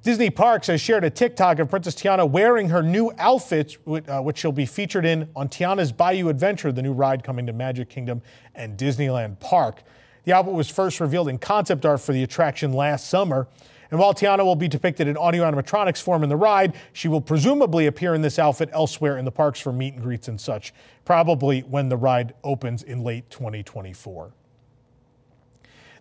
Disney 0.07 0.31
Parks 0.31 0.69
has 0.69 0.81
shared 0.81 1.03
a 1.03 1.11
TikTok 1.11 1.59
of 1.59 1.69
Princess 1.69 1.97
Tiana 1.97 2.31
wearing 2.31 2.69
her 2.69 2.81
new 2.81 3.11
outfit, 3.19 3.77
uh, 3.89 4.21
which 4.21 4.39
she'll 4.39 4.53
be 4.53 4.65
featured 4.65 5.05
in 5.05 5.29
on 5.35 5.49
Tiana's 5.49 5.91
Bayou 5.91 6.29
Adventure, 6.29 6.71
the 6.71 6.81
new 6.81 6.93
ride 6.93 7.25
coming 7.25 7.45
to 7.47 7.53
Magic 7.53 7.89
Kingdom 7.89 8.23
and 8.55 8.79
Disneyland 8.79 9.41
Park. 9.41 9.83
The 10.23 10.33
outfit 10.33 10.55
was 10.55 10.71
first 10.71 11.01
revealed 11.01 11.29
in 11.29 11.39
concept 11.39 11.85
art 11.85 12.01
for 12.01 12.13
the 12.13 12.23
attraction 12.23 12.73
last 12.73 13.09
summer. 13.09 13.49
And 13.91 13.99
while 13.99 14.15
Tiana 14.15 14.45
will 14.45 14.55
be 14.55 14.69
depicted 14.69 15.09
in 15.09 15.17
audio 15.17 15.43
animatronics 15.43 16.01
form 16.01 16.23
in 16.23 16.29
the 16.29 16.37
ride, 16.37 16.77
she 16.93 17.09
will 17.09 17.21
presumably 17.21 17.89
appear 17.89 18.15
in 18.15 18.23
this 18.23 18.39
outfit 18.39 18.69
elsewhere 18.73 19.19
in 19.19 19.25
the 19.25 19.33
parks 19.33 19.59
for 19.59 19.73
meet 19.73 19.95
and 19.95 20.03
greets 20.05 20.29
and 20.29 20.41
such, 20.41 20.73
probably 21.05 21.63
when 21.63 21.89
the 21.89 21.97
ride 21.97 22.33
opens 22.45 22.85
in 22.85 23.03
late 23.03 23.29
2024. 23.31 24.33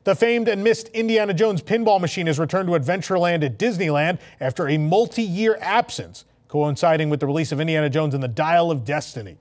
The 0.06 0.14
famed 0.14 0.48
and 0.48 0.64
missed 0.64 0.90
Indiana 0.90 1.34
Jones 1.34 1.64
pinball 1.64 2.00
machine 2.00 2.28
has 2.28 2.38
returned 2.38 2.70
to 2.70 2.76
Adventureland 2.76 3.44
at 3.44 3.58
Disneyland 3.58 4.20
after 4.40 4.70
a 4.70 4.78
multi 4.78 5.24
year 5.24 5.58
absence, 5.60 6.26
coinciding 6.48 7.10
with 7.10 7.20
the 7.20 7.26
release 7.26 7.52
of 7.52 7.60
Indiana 7.60 7.90
Jones 7.90 8.14
and 8.14 8.22
the 8.22 8.28
Dial 8.28 8.70
of 8.70 8.86
Destiny. 8.86 9.38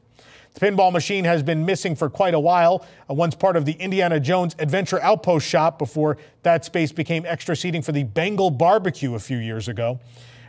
The 0.55 0.61
pinball 0.61 0.91
machine 0.91 1.27
has 1.27 1.43
been 1.43 1.67
missing 1.67 1.95
for 1.95 2.09
quite 2.09 2.33
a 2.33 2.41
while, 2.41 2.83
uh, 3.11 3.13
once 3.13 3.35
part 3.35 3.57
of 3.57 3.67
the 3.67 3.73
Indiana 3.73 4.19
Jones 4.19 4.57
Adventure 4.59 5.03
Outpost 5.03 5.47
shop 5.47 5.79
before 5.79 6.17
that 6.45 6.65
space 6.65 6.93
became 6.93 7.27
extra 7.27 7.55
seating 7.55 7.83
for 7.83 7.93
the 7.93 8.05
Bengal 8.05 8.51
barbecue 8.51 9.15
a 9.15 9.19
few 9.19 9.37
years 9.37 9.69
ago. 9.69 10.01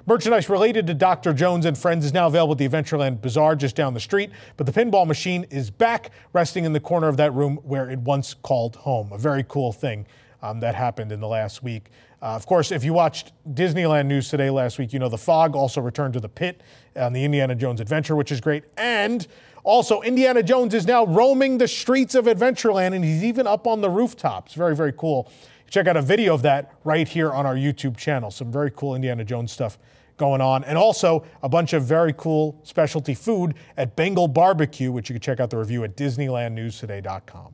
Merchandise 0.08 0.50
related 0.50 0.86
to 0.86 0.94
Dr. 0.94 1.34
Jones 1.34 1.66
and 1.66 1.76
Friends 1.76 2.06
is 2.06 2.14
now 2.14 2.28
available 2.28 2.52
at 2.52 2.60
the 2.60 2.70
Adventureland 2.70 3.22
Bazaar 3.22 3.56
just 3.56 3.76
down 3.76 3.96
the 3.96 4.00
street, 4.00 4.30
but 4.56 4.68
the 4.68 4.72
pinball 4.72 5.08
machine 5.08 5.46
is 5.50 5.72
back, 5.72 6.12
resting 6.32 6.64
in 6.64 6.74
the 6.74 6.80
corner 6.80 7.08
of 7.08 7.18
that 7.18 7.34
room 7.34 7.58
where 7.64 7.90
it 7.90 7.98
once 7.98 8.36
called 8.36 8.76
home. 8.76 9.12
A 9.12 9.18
very 9.18 9.44
cool 9.48 9.74
thing 9.74 10.06
um, 10.44 10.60
that 10.60 10.76
happened 10.76 11.12
in 11.12 11.20
the 11.20 11.28
last 11.28 11.64
week. 11.64 11.90
Uh, 12.22 12.36
of 12.36 12.46
course, 12.46 12.72
if 12.72 12.84
you 12.84 12.94
watched 12.94 13.32
Disneyland 13.56 14.06
news 14.06 14.30
today 14.30 14.52
last 14.52 14.78
week, 14.78 14.94
you 14.94 15.00
know 15.00 15.10
the 15.10 15.18
fog 15.18 15.56
also 15.56 15.82
returned 15.82 16.14
to 16.14 16.20
the 16.20 16.30
pit 16.30 16.62
on 16.96 17.12
the 17.12 17.24
Indiana 17.24 17.56
Jones 17.56 17.82
adventure, 17.82 18.16
which 18.16 18.32
is 18.32 18.40
great. 18.40 18.64
And 18.78 19.26
also, 19.64 20.02
Indiana 20.02 20.44
Jones 20.44 20.76
is 20.76 20.86
now 20.86 21.08
roaming 21.08 21.58
the 21.58 21.68
streets 21.68 22.14
of 22.14 22.26
Adventureland, 22.26 22.94
and 22.94 23.04
he's 23.04 23.24
even 23.24 23.48
up 23.48 23.66
on 23.66 23.82
the 23.82 23.90
rooftops. 23.90 24.54
Very, 24.54 24.76
very 24.76 24.94
cool. 24.94 25.32
Check 25.70 25.88
out 25.88 25.98
a 25.98 26.02
video 26.02 26.34
of 26.34 26.42
that 26.44 26.74
right 26.84 27.08
here 27.08 27.32
on 27.32 27.46
our 27.46 27.56
YouTube 27.56 27.98
channel. 27.98 28.32
Some 28.32 28.52
very 28.52 28.72
cool 28.72 28.96
Indiana 28.96 29.24
Jones 29.26 29.52
stuff 29.52 29.78
going 30.18 30.42
on. 30.42 30.64
And 30.64 30.78
also 30.78 31.26
a 31.44 31.50
bunch 31.50 31.74
of 31.74 31.84
very 31.84 32.14
cool 32.14 32.60
specialty 32.64 33.14
food 33.14 33.56
at 33.78 33.96
Bengal 33.96 34.28
Barbecue, 34.28 34.92
which 34.92 35.10
you 35.10 35.14
can 35.14 35.22
check 35.22 35.40
out 35.40 35.50
the 35.50 35.58
review 35.58 35.84
at 35.84 35.98
DisneylandNewsToday.com. 35.98 37.54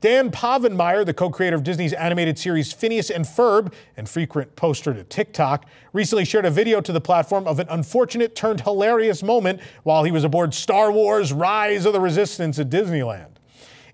Dan 0.00 0.30
Povenmire, 0.30 1.04
the 1.04 1.12
co-creator 1.12 1.56
of 1.56 1.64
Disney's 1.64 1.92
animated 1.92 2.38
series 2.38 2.72
Phineas 2.72 3.10
and 3.10 3.24
Ferb 3.24 3.72
and 3.96 4.08
frequent 4.08 4.54
poster 4.54 4.94
to 4.94 5.02
TikTok, 5.02 5.66
recently 5.92 6.24
shared 6.24 6.44
a 6.44 6.50
video 6.50 6.80
to 6.80 6.92
the 6.92 7.00
platform 7.00 7.48
of 7.48 7.58
an 7.58 7.66
unfortunate 7.68 8.36
turned 8.36 8.60
hilarious 8.60 9.24
moment 9.24 9.60
while 9.82 10.04
he 10.04 10.12
was 10.12 10.22
aboard 10.22 10.54
Star 10.54 10.92
Wars 10.92 11.32
Rise 11.32 11.84
of 11.84 11.92
the 11.92 12.00
Resistance 12.00 12.60
at 12.60 12.70
Disneyland. 12.70 13.37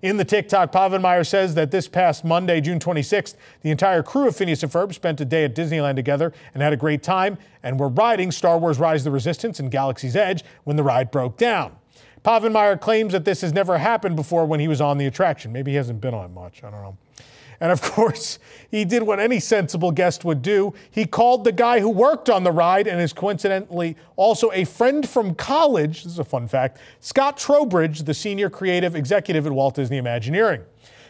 In 0.05 0.17
the 0.17 0.23
TikTok, 0.23 0.71
Povenmire 0.71 1.25
says 1.25 1.55
that 1.55 1.71
this 1.71 1.87
past 1.87 2.23
Monday, 2.23 2.61
June 2.61 2.77
26th, 2.77 3.33
the 3.63 3.71
entire 3.71 4.03
crew 4.03 4.27
of 4.27 4.35
Phineas 4.35 4.61
and 4.61 4.71
Ferb 4.71 4.93
spent 4.93 5.19
a 5.19 5.25
day 5.25 5.45
at 5.45 5.55
Disneyland 5.55 5.95
together 5.95 6.31
and 6.53 6.61
had 6.61 6.73
a 6.73 6.77
great 6.77 7.01
time 7.01 7.39
and 7.63 7.79
were 7.79 7.87
riding 7.87 8.31
Star 8.31 8.59
Wars 8.59 8.77
Rise 8.77 8.99
of 9.01 9.05
the 9.05 9.09
Resistance 9.09 9.59
and 9.59 9.71
Galaxy's 9.71 10.15
Edge 10.15 10.43
when 10.63 10.77
the 10.77 10.83
ride 10.83 11.09
broke 11.09 11.37
down. 11.37 11.75
Povenmire 12.23 12.79
claims 12.79 13.13
that 13.13 13.25
this 13.25 13.41
has 13.41 13.51
never 13.51 13.79
happened 13.79 14.15
before 14.15 14.45
when 14.45 14.59
he 14.59 14.67
was 14.67 14.79
on 14.79 14.99
the 14.99 15.07
attraction. 15.07 15.51
Maybe 15.51 15.71
he 15.71 15.77
hasn't 15.77 16.01
been 16.01 16.13
on 16.13 16.25
it 16.25 16.33
much. 16.33 16.63
I 16.63 16.69
don't 16.69 16.83
know. 16.83 16.97
And 17.59 17.71
of 17.71 17.81
course, 17.93 18.39
he 18.69 18.85
did 18.85 19.03
what 19.03 19.19
any 19.19 19.39
sensible 19.39 19.91
guest 19.91 20.25
would 20.25 20.41
do. 20.41 20.73
He 20.91 21.05
called 21.05 21.43
the 21.43 21.51
guy 21.51 21.79
who 21.79 21.89
worked 21.89 22.29
on 22.29 22.43
the 22.43 22.51
ride 22.51 22.87
and 22.87 23.01
is 23.01 23.13
coincidentally 23.13 23.95
also 24.15 24.51
a 24.53 24.65
friend 24.65 25.07
from 25.07 25.35
college. 25.35 26.03
This 26.03 26.13
is 26.13 26.19
a 26.19 26.23
fun 26.23 26.47
fact 26.47 26.79
Scott 26.99 27.37
Trowbridge, 27.37 28.03
the 28.03 28.13
senior 28.13 28.49
creative 28.49 28.95
executive 28.95 29.45
at 29.45 29.51
Walt 29.51 29.75
Disney 29.75 29.97
Imagineering. 29.97 30.63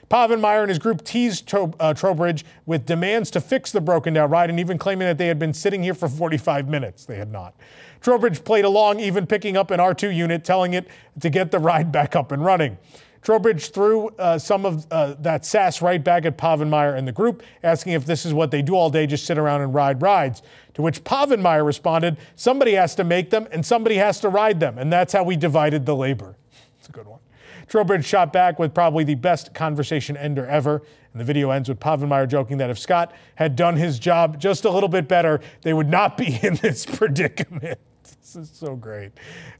Povenmire 0.09 0.61
and 0.61 0.69
his 0.69 0.79
group 0.79 1.03
teased 1.03 1.51
uh, 1.53 1.93
Trowbridge 1.93 2.45
with 2.65 2.85
demands 2.85 3.31
to 3.31 3.41
fix 3.41 3.71
the 3.71 3.81
broken 3.81 4.13
down 4.13 4.29
ride 4.29 4.49
and 4.49 4.59
even 4.59 4.77
claiming 4.77 5.07
that 5.07 5.17
they 5.17 5.27
had 5.27 5.39
been 5.39 5.53
sitting 5.53 5.81
here 5.81 5.95
for 5.95 6.07
45 6.07 6.69
minutes. 6.69 7.05
They 7.05 7.17
had 7.17 7.31
not. 7.31 7.55
Trowbridge 8.01 8.43
played 8.43 8.65
along, 8.65 8.99
even 8.99 9.25
picking 9.25 9.57
up 9.57 9.71
an 9.71 9.79
R2 9.79 10.15
unit, 10.15 10.43
telling 10.43 10.73
it 10.73 10.87
to 11.21 11.29
get 11.29 11.49
the 11.49 11.57
ride 11.57 11.91
back 11.91 12.15
up 12.15 12.31
and 12.31 12.45
running. 12.45 12.77
Trowbridge 13.25 13.71
threw 13.71 14.09
uh, 14.19 14.37
some 14.37 14.67
of 14.67 14.85
uh, 14.91 15.15
that 15.19 15.47
sass 15.47 15.81
right 15.81 16.03
back 16.03 16.25
at 16.25 16.37
Povenmire 16.37 16.95
and 16.95 17.07
the 17.07 17.11
group, 17.11 17.41
asking 17.63 17.93
if 17.93 18.05
this 18.05 18.23
is 18.23 18.35
what 18.35 18.51
they 18.51 18.61
do 18.61 18.75
all 18.75 18.91
day, 18.91 19.07
just 19.07 19.25
sit 19.25 19.39
around 19.39 19.61
and 19.61 19.73
ride 19.73 19.99
rides. 19.99 20.43
To 20.75 20.83
which 20.83 21.03
Povenmire 21.03 21.65
responded, 21.65 22.17
Somebody 22.35 22.73
has 22.73 22.93
to 22.95 23.03
make 23.03 23.31
them 23.31 23.47
and 23.51 23.65
somebody 23.65 23.95
has 23.95 24.19
to 24.19 24.29
ride 24.29 24.59
them, 24.59 24.77
and 24.77 24.93
that's 24.93 25.11
how 25.11 25.23
we 25.23 25.35
divided 25.37 25.87
the 25.87 25.95
labor. 25.95 26.35
It's 26.77 26.87
a 26.87 26.91
good 26.91 27.07
one. 27.07 27.19
Trowbridge 27.67 28.05
shot 28.05 28.31
back 28.31 28.59
with 28.59 28.75
probably 28.75 29.03
the 29.03 29.15
best 29.15 29.55
conversation 29.55 30.15
ender 30.15 30.45
ever. 30.45 30.83
And 31.11 31.19
the 31.19 31.25
video 31.25 31.49
ends 31.49 31.67
with 31.67 31.79
Povenmire 31.79 32.27
joking 32.27 32.57
that 32.57 32.69
if 32.69 32.77
Scott 32.77 33.11
had 33.33 33.55
done 33.55 33.75
his 33.75 33.97
job 33.97 34.39
just 34.39 34.65
a 34.65 34.69
little 34.69 34.89
bit 34.89 35.07
better, 35.07 35.41
they 35.63 35.73
would 35.73 35.89
not 35.89 36.15
be 36.15 36.39
in 36.43 36.57
this 36.57 36.85
predicament. 36.85 37.79
This 38.21 38.35
is 38.35 38.49
so 38.49 38.75
great. 38.75 39.11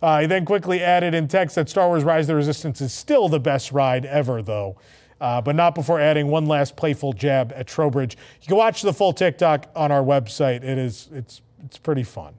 Uh, 0.02 0.22
he 0.22 0.28
then 0.28 0.46
quickly 0.46 0.82
added 0.82 1.14
in 1.14 1.28
text 1.28 1.56
that 1.56 1.70
Star 1.70 1.88
Wars 1.88 2.04
Rise 2.04 2.26
of 2.26 2.28
the 2.28 2.36
Resistance 2.36 2.82
is 2.82 2.94
still 2.94 3.30
the 3.30 3.40
best 3.40 3.72
ride 3.72 4.06
ever, 4.06 4.42
though. 4.42 4.78
Uh, 5.22 5.42
but 5.42 5.56
not 5.56 5.74
before 5.74 6.00
adding 6.00 6.28
one 6.28 6.46
last 6.46 6.76
playful 6.76 7.14
jab 7.14 7.54
at 7.56 7.68
Trowbridge. 7.68 8.18
You 8.42 8.48
can 8.48 8.58
watch 8.58 8.82
the 8.82 8.94
full 8.94 9.14
TikTok 9.14 9.68
on 9.76 9.92
our 9.92 10.04
website. 10.04 10.64
It 10.64 10.78
is 10.78 11.08
it's 11.14 11.42
it's 11.64 11.78
pretty 11.78 12.04
fun. 12.04 12.36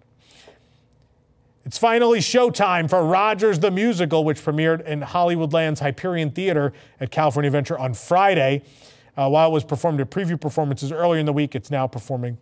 It's 1.64 1.78
finally 1.78 2.20
showtime 2.20 2.88
for 2.88 3.04
Rogers 3.04 3.58
the 3.58 3.72
Musical, 3.72 4.24
which 4.24 4.40
premiered 4.44 4.84
in 4.86 5.00
Hollywoodland's 5.00 5.80
Hyperion 5.80 6.30
Theater 6.30 6.72
at 7.00 7.10
California 7.10 7.48
Adventure 7.48 7.78
on 7.78 7.94
Friday. 7.94 8.62
Uh, 9.16 9.28
while 9.28 9.48
it 9.48 9.52
was 9.52 9.64
performed 9.64 10.00
at 10.00 10.10
preview 10.10 10.40
performances 10.40 10.92
earlier 10.92 11.18
in 11.18 11.26
the 11.26 11.32
week, 11.32 11.54
it's 11.54 11.70
now 11.70 11.86
performing 11.86 12.38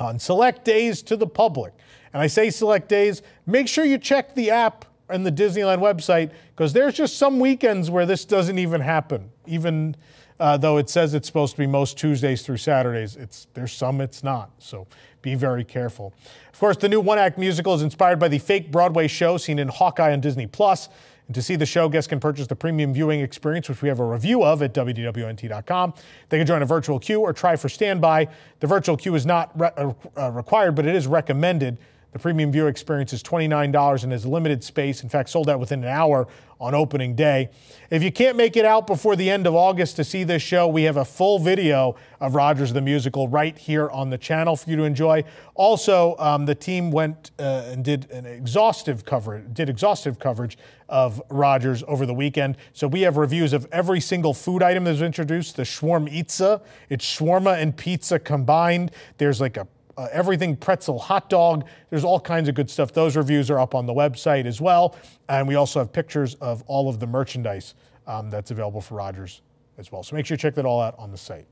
on 0.00 0.18
select 0.18 0.64
days 0.64 1.02
to 1.02 1.16
the 1.16 1.26
public. 1.26 1.72
And 2.12 2.22
I 2.22 2.26
say 2.26 2.50
select 2.50 2.88
days, 2.88 3.22
make 3.46 3.68
sure 3.68 3.84
you 3.84 3.98
check 3.98 4.34
the 4.34 4.50
app 4.50 4.84
and 5.08 5.26
the 5.26 5.32
Disneyland 5.32 5.78
website 5.78 6.30
because 6.54 6.72
there's 6.72 6.94
just 6.94 7.18
some 7.18 7.38
weekends 7.38 7.90
where 7.90 8.06
this 8.06 8.24
doesn't 8.24 8.58
even 8.58 8.80
happen. 8.80 9.30
Even 9.46 9.96
uh, 10.38 10.56
though 10.56 10.78
it 10.78 10.88
says 10.88 11.14
it's 11.14 11.26
supposed 11.26 11.54
to 11.54 11.58
be 11.58 11.66
most 11.66 11.98
Tuesdays 11.98 12.42
through 12.42 12.56
Saturdays, 12.56 13.16
it's 13.16 13.46
there's 13.54 13.72
some 13.72 14.00
it's 14.00 14.24
not. 14.24 14.50
So 14.58 14.86
be 15.22 15.34
very 15.34 15.64
careful. 15.64 16.14
Of 16.52 16.58
course, 16.58 16.76
the 16.76 16.88
new 16.88 17.00
one-act 17.00 17.38
musical 17.38 17.74
is 17.74 17.82
inspired 17.82 18.18
by 18.18 18.28
the 18.28 18.38
fake 18.38 18.70
Broadway 18.70 19.06
show 19.06 19.36
seen 19.36 19.58
in 19.58 19.68
Hawkeye 19.68 20.12
on 20.12 20.20
Disney 20.20 20.46
Plus. 20.46 20.88
And 21.30 21.34
to 21.36 21.42
see 21.42 21.54
the 21.54 21.64
show, 21.64 21.88
guests 21.88 22.08
can 22.08 22.18
purchase 22.18 22.48
the 22.48 22.56
premium 22.56 22.92
viewing 22.92 23.20
experience, 23.20 23.68
which 23.68 23.82
we 23.82 23.88
have 23.88 24.00
a 24.00 24.04
review 24.04 24.42
of 24.42 24.64
at 24.64 24.74
WDWNT.com. 24.74 25.94
They 26.28 26.38
can 26.38 26.44
join 26.44 26.60
a 26.60 26.66
virtual 26.66 26.98
queue 26.98 27.20
or 27.20 27.32
try 27.32 27.54
for 27.54 27.68
standby. 27.68 28.26
The 28.58 28.66
virtual 28.66 28.96
queue 28.96 29.14
is 29.14 29.24
not 29.24 29.52
re- 29.56 29.70
uh, 29.76 29.92
uh 30.16 30.32
required, 30.32 30.74
but 30.74 30.86
it 30.86 30.96
is 30.96 31.06
recommended. 31.06 31.78
The 32.12 32.18
premium 32.18 32.50
view 32.50 32.66
experience 32.66 33.12
is 33.12 33.22
$29 33.22 34.02
and 34.02 34.12
has 34.12 34.26
limited 34.26 34.64
space. 34.64 35.02
In 35.02 35.08
fact, 35.08 35.28
sold 35.28 35.48
out 35.48 35.60
within 35.60 35.84
an 35.84 35.90
hour 35.90 36.26
on 36.60 36.74
opening 36.74 37.14
day. 37.14 37.48
If 37.88 38.02
you 38.02 38.12
can't 38.12 38.36
make 38.36 38.56
it 38.56 38.66
out 38.66 38.86
before 38.86 39.16
the 39.16 39.30
end 39.30 39.46
of 39.46 39.54
August 39.54 39.96
to 39.96 40.04
see 40.04 40.24
this 40.24 40.42
show, 40.42 40.68
we 40.68 40.82
have 40.82 40.98
a 40.98 41.04
full 41.04 41.38
video 41.38 41.96
of 42.20 42.34
Rogers 42.34 42.72
the 42.72 42.82
Musical 42.82 43.28
right 43.28 43.56
here 43.56 43.88
on 43.90 44.10
the 44.10 44.18
channel 44.18 44.56
for 44.56 44.68
you 44.68 44.76
to 44.76 44.82
enjoy. 44.82 45.24
Also, 45.54 46.16
um, 46.18 46.44
the 46.44 46.54
team 46.54 46.90
went 46.90 47.30
uh, 47.38 47.64
and 47.66 47.82
did 47.82 48.10
an 48.10 48.26
exhaustive 48.26 49.04
coverage, 49.06 49.44
did 49.54 49.70
exhaustive 49.70 50.18
coverage 50.18 50.58
of 50.88 51.22
Rogers 51.30 51.82
over 51.88 52.04
the 52.04 52.14
weekend. 52.14 52.56
So 52.74 52.86
we 52.88 53.02
have 53.02 53.16
reviews 53.16 53.54
of 53.54 53.66
every 53.72 54.00
single 54.00 54.34
food 54.34 54.62
item 54.62 54.84
that 54.84 54.90
was 54.90 55.02
introduced. 55.02 55.56
The 55.56 55.62
shawarma 55.62 56.10
pizza, 56.10 56.60
it's 56.90 57.04
shawarma 57.04 57.60
and 57.62 57.74
pizza 57.74 58.18
combined. 58.18 58.90
There's 59.16 59.40
like 59.40 59.56
a 59.56 59.66
uh, 60.00 60.08
everything 60.12 60.56
pretzel 60.56 60.98
hot 60.98 61.28
dog. 61.28 61.66
There's 61.90 62.04
all 62.04 62.18
kinds 62.18 62.48
of 62.48 62.54
good 62.54 62.70
stuff. 62.70 62.90
Those 62.90 63.16
reviews 63.16 63.50
are 63.50 63.58
up 63.58 63.74
on 63.74 63.84
the 63.84 63.92
website 63.92 64.46
as 64.46 64.58
well. 64.58 64.96
And 65.28 65.46
we 65.46 65.56
also 65.56 65.78
have 65.78 65.92
pictures 65.92 66.36
of 66.36 66.62
all 66.66 66.88
of 66.88 67.00
the 67.00 67.06
merchandise 67.06 67.74
um, 68.06 68.30
that's 68.30 68.50
available 68.50 68.80
for 68.80 68.94
Rogers 68.94 69.42
as 69.76 69.92
well. 69.92 70.02
So 70.02 70.16
make 70.16 70.24
sure 70.24 70.36
you 70.36 70.38
check 70.38 70.54
that 70.54 70.64
all 70.64 70.80
out 70.80 70.94
on 70.98 71.10
the 71.10 71.18
site. 71.18 71.44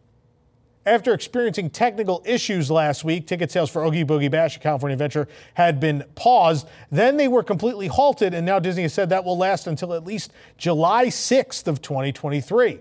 After 0.87 1.12
experiencing 1.12 1.69
technical 1.69 2.23
issues 2.25 2.71
last 2.71 3.05
week, 3.05 3.26
ticket 3.26 3.50
sales 3.50 3.69
for 3.69 3.85
Oogie 3.85 4.07
Boogie 4.07 4.31
Bash 4.31 4.57
at 4.57 4.62
California 4.62 4.95
Adventure 4.95 5.28
had 5.52 5.78
been 5.78 6.02
paused. 6.14 6.67
Then 6.90 7.19
they 7.19 7.28
were 7.28 7.43
completely 7.43 7.88
halted, 7.88 8.33
and 8.33 8.47
now 8.47 8.59
Disney 8.59 8.85
has 8.85 8.95
said 8.95 9.11
that 9.11 9.26
will 9.26 9.37
last 9.37 9.67
until 9.67 9.93
at 9.93 10.05
least 10.05 10.33
July 10.57 11.09
6th 11.09 11.67
of 11.67 11.83
2023. 11.83 12.81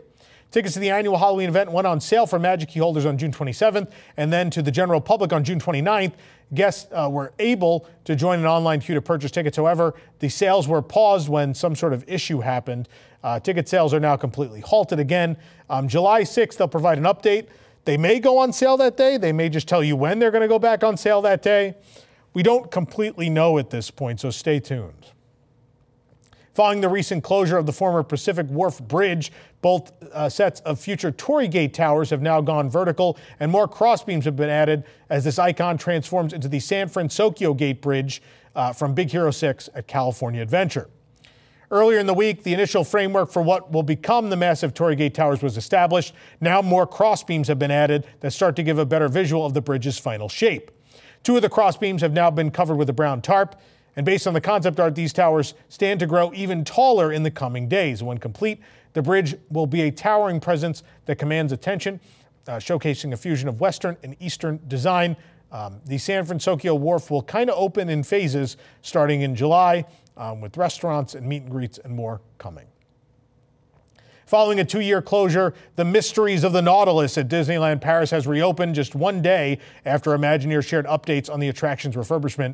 Tickets 0.49 0.75
to 0.75 0.79
the 0.79 0.89
annual 0.89 1.17
Halloween 1.17 1.49
event 1.49 1.71
went 1.71 1.85
on 1.85 1.99
sale 1.99 2.25
for 2.25 2.39
Magic 2.39 2.69
Key 2.69 2.79
holders 2.79 3.05
on 3.05 3.17
June 3.17 3.31
27th, 3.31 3.91
and 4.15 4.31
then 4.31 4.49
to 4.49 4.61
the 4.61 4.71
general 4.71 5.01
public 5.01 5.33
on 5.33 5.43
June 5.43 5.59
29th. 5.59 6.13
Guests 6.53 6.87
uh, 6.93 7.09
were 7.11 7.33
able 7.39 7.85
to 8.05 8.15
join 8.15 8.39
an 8.39 8.45
online 8.45 8.79
queue 8.79 8.95
to 8.95 9.01
purchase 9.01 9.31
tickets. 9.31 9.57
However, 9.57 9.93
the 10.19 10.29
sales 10.29 10.65
were 10.65 10.81
paused 10.81 11.27
when 11.27 11.53
some 11.53 11.75
sort 11.75 11.91
of 11.91 12.05
issue 12.07 12.39
happened. 12.39 12.87
Uh, 13.21 13.39
ticket 13.41 13.67
sales 13.67 13.93
are 13.93 13.99
now 13.99 14.15
completely 14.15 14.61
halted 14.61 14.99
again. 14.99 15.35
Um, 15.69 15.89
July 15.89 16.21
6th, 16.21 16.55
they'll 16.55 16.69
provide 16.69 16.97
an 16.97 17.03
update. 17.03 17.47
They 17.83 17.97
may 17.97 18.21
go 18.21 18.37
on 18.37 18.53
sale 18.53 18.77
that 18.77 18.95
day. 18.95 19.17
They 19.17 19.33
may 19.33 19.49
just 19.49 19.67
tell 19.67 19.83
you 19.83 19.97
when 19.97 20.19
they're 20.19 20.31
going 20.31 20.41
to 20.41 20.47
go 20.47 20.59
back 20.59 20.83
on 20.83 20.95
sale 20.95 21.21
that 21.23 21.41
day. 21.41 21.75
We 22.33 22.43
don't 22.43 22.71
completely 22.71 23.29
know 23.29 23.57
at 23.57 23.69
this 23.69 23.91
point, 23.91 24.21
so 24.21 24.29
stay 24.29 24.61
tuned. 24.61 25.11
Following 26.57 26.81
the 26.81 26.89
recent 26.89 27.23
closure 27.23 27.55
of 27.55 27.67
the 27.67 27.71
former 27.71 28.01
Pacific 28.01 28.47
Wharf 28.47 28.81
Bridge, 28.81 29.31
both 29.61 29.91
uh, 30.11 30.27
sets 30.27 30.59
of 30.61 30.79
future 30.79 31.11
Torii 31.11 31.47
Gate 31.47 31.71
towers 31.71 32.09
have 32.09 32.23
now 32.23 32.41
gone 32.41 32.67
vertical, 32.67 33.15
and 33.39 33.51
more 33.51 33.67
crossbeams 33.67 34.25
have 34.25 34.35
been 34.35 34.49
added 34.49 34.83
as 35.11 35.23
this 35.23 35.37
icon 35.37 35.77
transforms 35.77 36.33
into 36.33 36.47
the 36.47 36.59
San 36.59 36.89
Fransokyo 36.89 37.55
Gate 37.55 37.79
Bridge 37.79 38.23
uh, 38.55 38.73
from 38.73 38.95
Big 38.95 39.11
Hero 39.11 39.29
6 39.29 39.69
at 39.75 39.85
California 39.85 40.41
Adventure. 40.41 40.89
Earlier 41.69 41.99
in 41.99 42.07
the 42.07 42.15
week, 42.15 42.41
the 42.41 42.55
initial 42.55 42.83
framework 42.83 43.29
for 43.29 43.43
what 43.43 43.71
will 43.71 43.83
become 43.83 44.31
the 44.31 44.35
massive 44.35 44.73
Torii 44.73 44.95
Gate 44.95 45.13
Towers 45.13 45.43
was 45.43 45.57
established. 45.57 46.15
Now 46.41 46.63
more 46.63 46.87
crossbeams 46.87 47.45
have 47.49 47.59
been 47.59 47.69
added 47.69 48.07
that 48.21 48.31
start 48.31 48.55
to 48.55 48.63
give 48.63 48.79
a 48.79 48.85
better 48.87 49.09
visual 49.09 49.45
of 49.45 49.53
the 49.53 49.61
bridge's 49.61 49.99
final 49.99 50.27
shape. 50.27 50.71
Two 51.21 51.35
of 51.35 51.43
the 51.43 51.49
crossbeams 51.49 52.01
have 52.01 52.13
now 52.13 52.31
been 52.31 52.49
covered 52.49 52.77
with 52.77 52.89
a 52.89 52.93
brown 52.93 53.21
tarp, 53.21 53.55
and 53.97 54.05
based 54.05 54.27
on 54.27 54.35
the 54.35 54.41
concept 54.41 54.79
art, 54.79 54.93
these 54.93 55.11
towers 55.11 55.55
stand 55.69 55.99
to 56.01 56.05
grow 56.05 56.31
even 56.35 56.63
taller 56.63 57.11
in 57.11 57.23
the 57.23 57.31
coming 57.31 57.67
days. 57.67 58.03
When 58.03 58.19
complete, 58.19 58.61
the 58.93 59.01
bridge 59.01 59.35
will 59.49 59.65
be 59.65 59.81
a 59.81 59.91
towering 59.91 60.39
presence 60.39 60.83
that 61.05 61.15
commands 61.17 61.51
attention, 61.51 61.99
uh, 62.47 62.53
showcasing 62.57 63.11
a 63.11 63.17
fusion 63.17 63.49
of 63.49 63.59
Western 63.59 63.97
and 64.03 64.15
Eastern 64.19 64.59
design. 64.67 65.17
Um, 65.51 65.81
the 65.83 65.97
San 65.97 66.25
Francisco 66.25 66.75
Wharf 66.75 67.09
will 67.09 67.23
kind 67.23 67.49
of 67.49 67.57
open 67.57 67.89
in 67.89 68.03
phases 68.03 68.57
starting 68.83 69.21
in 69.21 69.35
July 69.35 69.83
um, 70.15 70.41
with 70.41 70.57
restaurants 70.57 71.15
and 71.15 71.25
meet 71.27 71.41
and 71.41 71.51
greets 71.51 71.79
and 71.79 71.91
more 71.91 72.21
coming. 72.37 72.67
Following 74.27 74.59
a 74.59 74.65
two 74.65 74.81
year 74.81 75.01
closure, 75.01 75.55
the 75.75 75.85
Mysteries 75.85 76.43
of 76.43 76.53
the 76.53 76.61
Nautilus 76.61 77.17
at 77.17 77.29
Disneyland 77.29 77.81
Paris 77.81 78.11
has 78.11 78.27
reopened 78.27 78.75
just 78.75 78.93
one 78.93 79.23
day 79.23 79.57
after 79.85 80.11
Imagineers 80.11 80.67
shared 80.67 80.85
updates 80.85 81.33
on 81.33 81.39
the 81.39 81.47
attraction's 81.47 81.95
refurbishment. 81.95 82.53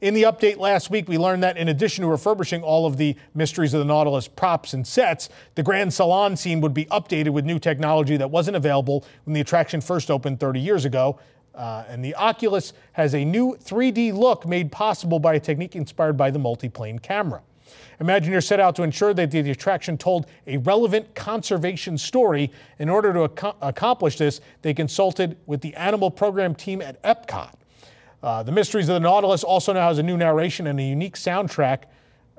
In 0.00 0.14
the 0.14 0.22
update 0.22 0.58
last 0.58 0.90
week, 0.90 1.08
we 1.08 1.18
learned 1.18 1.42
that 1.42 1.56
in 1.56 1.66
addition 1.66 2.02
to 2.02 2.08
refurbishing 2.08 2.62
all 2.62 2.86
of 2.86 2.98
the 2.98 3.16
Mysteries 3.34 3.74
of 3.74 3.80
the 3.80 3.84
Nautilus 3.84 4.28
props 4.28 4.72
and 4.72 4.86
sets, 4.86 5.28
the 5.56 5.62
Grand 5.64 5.92
Salon 5.92 6.36
scene 6.36 6.60
would 6.60 6.72
be 6.72 6.84
updated 6.84 7.30
with 7.30 7.44
new 7.44 7.58
technology 7.58 8.16
that 8.16 8.30
wasn't 8.30 8.56
available 8.56 9.04
when 9.24 9.34
the 9.34 9.40
attraction 9.40 9.80
first 9.80 10.08
opened 10.08 10.38
30 10.38 10.60
years 10.60 10.84
ago. 10.84 11.18
Uh, 11.52 11.82
and 11.88 12.04
the 12.04 12.14
Oculus 12.14 12.74
has 12.92 13.12
a 13.12 13.24
new 13.24 13.56
3D 13.56 14.14
look 14.14 14.46
made 14.46 14.70
possible 14.70 15.18
by 15.18 15.34
a 15.34 15.40
technique 15.40 15.74
inspired 15.74 16.16
by 16.16 16.30
the 16.30 16.38
multiplane 16.38 17.02
camera. 17.02 17.42
Imagineers 18.00 18.44
set 18.44 18.60
out 18.60 18.76
to 18.76 18.84
ensure 18.84 19.12
that 19.14 19.32
the 19.32 19.50
attraction 19.50 19.98
told 19.98 20.26
a 20.46 20.58
relevant 20.58 21.12
conservation 21.16 21.98
story. 21.98 22.52
In 22.78 22.88
order 22.88 23.12
to 23.12 23.24
ac- 23.24 23.56
accomplish 23.60 24.16
this, 24.18 24.40
they 24.62 24.74
consulted 24.74 25.36
with 25.46 25.60
the 25.60 25.74
animal 25.74 26.12
program 26.12 26.54
team 26.54 26.80
at 26.80 27.02
Epcot. 27.02 27.54
Uh, 28.22 28.42
the 28.42 28.52
Mysteries 28.52 28.88
of 28.88 28.94
the 28.94 29.00
Nautilus 29.00 29.44
also 29.44 29.72
now 29.72 29.88
has 29.88 29.98
a 29.98 30.02
new 30.02 30.16
narration 30.16 30.66
and 30.66 30.78
a 30.80 30.82
unique 30.82 31.14
soundtrack 31.14 31.84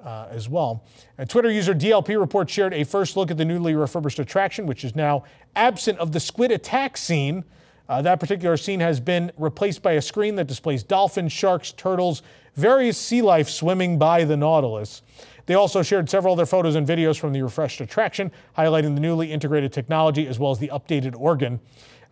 uh, 0.04 0.28
as 0.30 0.50
well. 0.50 0.84
And 1.18 1.30
Twitter 1.30 1.52
user 1.52 1.74
DLP 1.74 2.20
Report 2.20 2.50
shared 2.50 2.74
a 2.74 2.84
first 2.84 3.16
look 3.18 3.32
at 3.32 3.38
the 3.38 3.46
newly 3.46 3.76
refurbished 3.76 4.20
attraction, 4.20 4.66
which 4.66 4.84
is 4.84 4.96
now 4.96 5.24
absent 5.56 5.98
of 6.00 6.12
the 6.12 6.20
squid 6.20 6.52
attack 6.52 6.98
scene. 6.98 7.44
Uh, 7.88 8.02
that 8.02 8.20
particular 8.20 8.56
scene 8.56 8.80
has 8.80 9.00
been 9.00 9.32
replaced 9.38 9.82
by 9.82 9.94
a 9.94 10.02
screen 10.02 10.36
that 10.36 10.48
displays 10.48 10.84
dolphins, 10.84 11.32
sharks, 11.32 11.72
turtles, 11.72 12.22
various 12.56 12.98
sea 12.98 13.22
life 13.22 13.50
swimming 13.50 13.98
by 13.98 14.24
the 14.24 14.38
Nautilus. 14.38 15.02
They 15.46 15.56
also 15.56 15.82
shared 15.82 16.10
several 16.10 16.34
other 16.34 16.46
photos 16.46 16.76
and 16.76 16.86
videos 16.86 17.20
from 17.20 17.34
the 17.34 17.42
refreshed 17.42 17.82
attraction, 17.82 18.32
highlighting 18.56 18.94
the 18.94 19.02
newly 19.02 19.32
integrated 19.32 19.74
technology 19.74 20.28
as 20.28 20.38
well 20.38 20.52
as 20.52 20.60
the 20.60 20.68
updated 20.68 21.16
organ. 21.20 21.60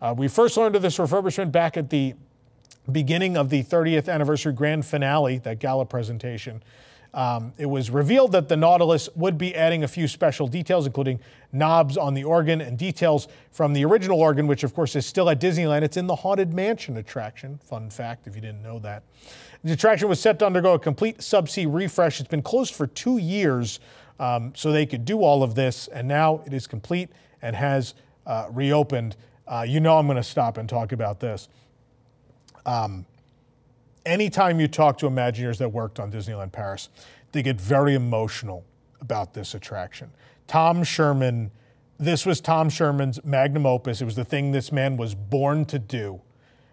Uh, 0.00 0.14
we 0.16 0.26
first 0.26 0.56
learned 0.56 0.74
of 0.74 0.82
this 0.82 0.98
refurbishment 0.98 1.52
back 1.52 1.76
at 1.76 1.90
the 1.90 2.14
beginning 2.90 3.36
of 3.36 3.50
the 3.50 3.62
30th 3.62 4.12
anniversary 4.12 4.52
grand 4.52 4.86
finale, 4.86 5.38
that 5.38 5.58
gala 5.58 5.86
presentation. 5.86 6.62
Um, 7.14 7.54
it 7.56 7.66
was 7.66 7.90
revealed 7.90 8.32
that 8.32 8.48
the 8.48 8.56
Nautilus 8.56 9.08
would 9.16 9.38
be 9.38 9.54
adding 9.54 9.82
a 9.82 9.88
few 9.88 10.06
special 10.06 10.46
details, 10.46 10.86
including 10.86 11.20
knobs 11.52 11.96
on 11.96 12.14
the 12.14 12.24
organ 12.24 12.60
and 12.60 12.76
details 12.76 13.28
from 13.50 13.72
the 13.72 13.84
original 13.84 14.20
organ, 14.20 14.46
which 14.46 14.62
of 14.62 14.74
course 14.74 14.94
is 14.94 15.06
still 15.06 15.30
at 15.30 15.40
Disneyland. 15.40 15.82
It's 15.82 15.96
in 15.96 16.06
the 16.06 16.16
Haunted 16.16 16.52
Mansion 16.52 16.98
attraction. 16.98 17.58
Fun 17.64 17.88
fact 17.88 18.26
if 18.26 18.34
you 18.34 18.42
didn't 18.42 18.62
know 18.62 18.78
that. 18.80 19.04
The 19.64 19.72
attraction 19.72 20.08
was 20.08 20.20
set 20.20 20.38
to 20.40 20.46
undergo 20.46 20.74
a 20.74 20.78
complete 20.78 21.18
subsea 21.18 21.72
refresh. 21.72 22.20
It's 22.20 22.28
been 22.28 22.42
closed 22.42 22.74
for 22.74 22.86
two 22.86 23.18
years 23.18 23.80
um, 24.20 24.52
so 24.54 24.70
they 24.70 24.86
could 24.86 25.04
do 25.04 25.22
all 25.22 25.42
of 25.42 25.54
this, 25.54 25.88
and 25.88 26.06
now 26.06 26.42
it 26.46 26.52
is 26.52 26.66
complete 26.66 27.08
and 27.40 27.56
has 27.56 27.94
uh, 28.26 28.48
reopened. 28.50 29.16
Uh, 29.46 29.64
you 29.66 29.80
know 29.80 29.98
I'm 29.98 30.06
going 30.06 30.16
to 30.16 30.22
stop 30.22 30.58
and 30.58 30.68
talk 30.68 30.92
about 30.92 31.20
this. 31.20 31.48
Um, 32.66 33.06
anytime 34.04 34.60
you 34.60 34.68
talk 34.68 34.98
to 34.98 35.06
Imagineers 35.06 35.58
that 35.58 35.70
worked 35.70 36.00
on 36.00 36.10
Disneyland 36.10 36.52
Paris, 36.52 36.88
they 37.32 37.42
get 37.42 37.60
very 37.60 37.94
emotional 37.94 38.64
about 39.00 39.34
this 39.34 39.54
attraction. 39.54 40.10
Tom 40.46 40.82
Scherman, 40.82 41.50
this 41.98 42.24
was 42.24 42.40
Tom 42.40 42.68
Scherman's 42.70 43.22
magnum 43.24 43.66
opus. 43.66 44.00
It 44.00 44.04
was 44.04 44.16
the 44.16 44.24
thing 44.24 44.52
this 44.52 44.72
man 44.72 44.96
was 44.96 45.14
born 45.14 45.64
to 45.66 45.78
do, 45.78 46.20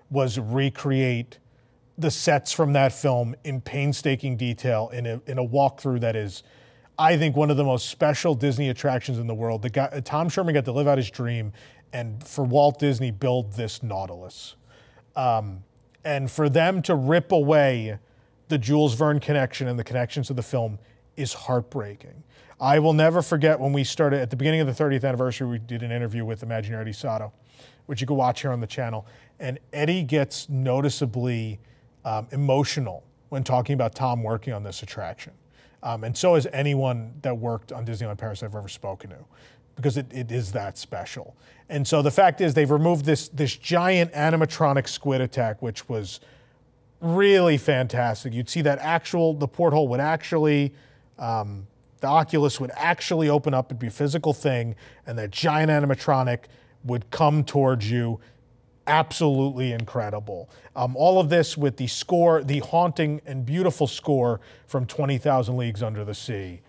was 0.09 0.39
recreate 0.39 1.39
the 1.97 2.11
sets 2.11 2.51
from 2.51 2.73
that 2.73 2.91
film 2.91 3.35
in 3.43 3.61
painstaking 3.61 4.35
detail 4.37 4.89
in 4.91 5.05
a, 5.05 5.21
in 5.27 5.37
a 5.37 5.45
walkthrough 5.45 6.01
that 6.01 6.15
is, 6.15 6.43
I 6.97 7.17
think, 7.17 7.35
one 7.35 7.49
of 7.49 7.57
the 7.57 7.63
most 7.63 7.89
special 7.89 8.35
Disney 8.35 8.69
attractions 8.69 9.17
in 9.17 9.27
the 9.27 9.33
world. 9.33 9.61
The 9.61 9.69
guy, 9.69 10.01
Tom 10.03 10.29
Scherman 10.29 10.53
got 10.53 10.65
to 10.65 10.73
live 10.73 10.87
out 10.87 10.97
his 10.97 11.09
dream 11.09 11.53
and 11.93 12.21
for 12.21 12.43
Walt 12.43 12.79
Disney 12.79 13.11
build 13.11 13.53
this 13.53 13.81
Nautilus. 13.81 14.55
Um, 15.15 15.63
and 16.05 16.29
for 16.29 16.47
them 16.47 16.81
to 16.83 16.95
rip 16.95 17.31
away 17.31 17.97
the 18.47 18.57
Jules 18.59 18.93
Verne 18.93 19.19
connection 19.19 19.67
and 19.67 19.77
the 19.77 19.83
connections 19.83 20.29
of 20.29 20.35
the 20.35 20.43
film 20.43 20.77
is 21.17 21.33
heartbreaking. 21.33 22.23
I 22.61 22.79
will 22.79 22.93
never 22.93 23.21
forget 23.21 23.59
when 23.59 23.73
we 23.73 23.83
started 23.83 24.21
at 24.21 24.29
the 24.29 24.35
beginning 24.37 24.61
of 24.61 24.67
the 24.67 24.83
30th 24.83 25.03
anniversary, 25.03 25.47
we 25.47 25.57
did 25.57 25.81
an 25.83 25.91
interview 25.91 26.23
with 26.23 26.41
Imagineer 26.41 26.79
Eddie 26.79 26.93
Sotto, 26.93 27.33
which 27.87 27.99
you 27.99 28.07
can 28.07 28.15
watch 28.15 28.41
here 28.41 28.51
on 28.51 28.61
the 28.61 28.67
channel. 28.67 29.05
And 29.39 29.59
Eddie 29.73 30.03
gets 30.03 30.47
noticeably 30.47 31.59
um, 32.05 32.27
emotional 32.31 33.03
when 33.29 33.43
talking 33.43 33.73
about 33.73 33.95
Tom 33.95 34.23
working 34.23 34.53
on 34.53 34.63
this 34.63 34.83
attraction. 34.83 35.33
Um, 35.83 36.03
and 36.03 36.15
so 36.15 36.35
has 36.35 36.47
anyone 36.53 37.13
that 37.21 37.37
worked 37.37 37.71
on 37.71 37.85
Disneyland 37.85 38.17
Paris 38.17 38.41
I've 38.41 38.55
ever 38.55 38.69
spoken 38.69 39.09
to 39.09 39.17
because 39.75 39.97
it, 39.97 40.07
it 40.11 40.31
is 40.31 40.51
that 40.53 40.77
special. 40.77 41.35
And 41.69 41.87
so 41.87 42.01
the 42.01 42.11
fact 42.11 42.41
is, 42.41 42.53
they've 42.53 42.69
removed 42.69 43.05
this, 43.05 43.27
this 43.29 43.55
giant 43.55 44.13
animatronic 44.13 44.87
squid 44.87 45.21
attack, 45.21 45.61
which 45.61 45.89
was 45.89 46.19
really 47.01 47.57
fantastic. 47.57 48.33
You'd 48.33 48.49
see 48.49 48.61
that 48.61 48.79
actual, 48.79 49.33
the 49.33 49.47
porthole 49.47 49.87
would 49.89 49.99
actually, 49.99 50.73
um, 51.17 51.67
the 52.01 52.07
Oculus 52.07 52.59
would 52.59 52.71
actually 52.75 53.29
open 53.29 53.53
up, 53.53 53.67
it'd 53.67 53.79
be 53.79 53.87
a 53.87 53.91
physical 53.91 54.33
thing, 54.33 54.75
and 55.07 55.17
that 55.17 55.31
giant 55.31 55.71
animatronic 55.71 56.45
would 56.83 57.09
come 57.09 57.43
towards 57.43 57.89
you. 57.89 58.19
Absolutely 58.87 59.71
incredible. 59.71 60.49
Um, 60.75 60.95
all 60.95 61.19
of 61.19 61.29
this 61.29 61.57
with 61.57 61.77
the 61.77 61.87
score, 61.87 62.43
the 62.43 62.59
haunting 62.59 63.21
and 63.25 63.43
beautiful 63.43 63.87
score 63.87 64.39
from 64.67 64.85
20,000 64.85 65.57
Leagues 65.57 65.81
Under 65.81 66.05
the 66.05 66.13
Sea. 66.13 66.61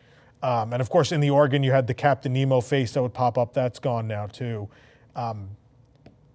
Um, 0.47 0.73
and 0.73 0.81
of 0.81 0.89
course, 0.91 1.11
in 1.11 1.21
the 1.21 1.31
organ, 1.31 1.65
you 1.65 1.73
had 1.73 1.89
the 1.89 1.95
Captain 1.95 2.33
Nemo 2.33 2.61
face 2.61 2.93
that 2.93 3.03
would 3.03 3.13
pop 3.13 3.37
up. 3.37 3.53
That's 3.53 3.81
gone 3.81 4.07
now 4.07 4.29
too. 4.29 4.69
Um, 5.17 5.49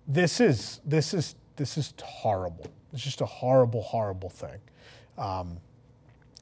this 0.05 0.41
is 0.41 0.81
this 0.83 1.13
is 1.13 1.35
this 1.55 1.77
is 1.77 1.93
horrible. 2.03 2.65
It's 2.91 3.01
just 3.01 3.21
a 3.21 3.25
horrible, 3.25 3.81
horrible 3.81 4.29
thing. 4.29 4.59
Um, 5.17 5.59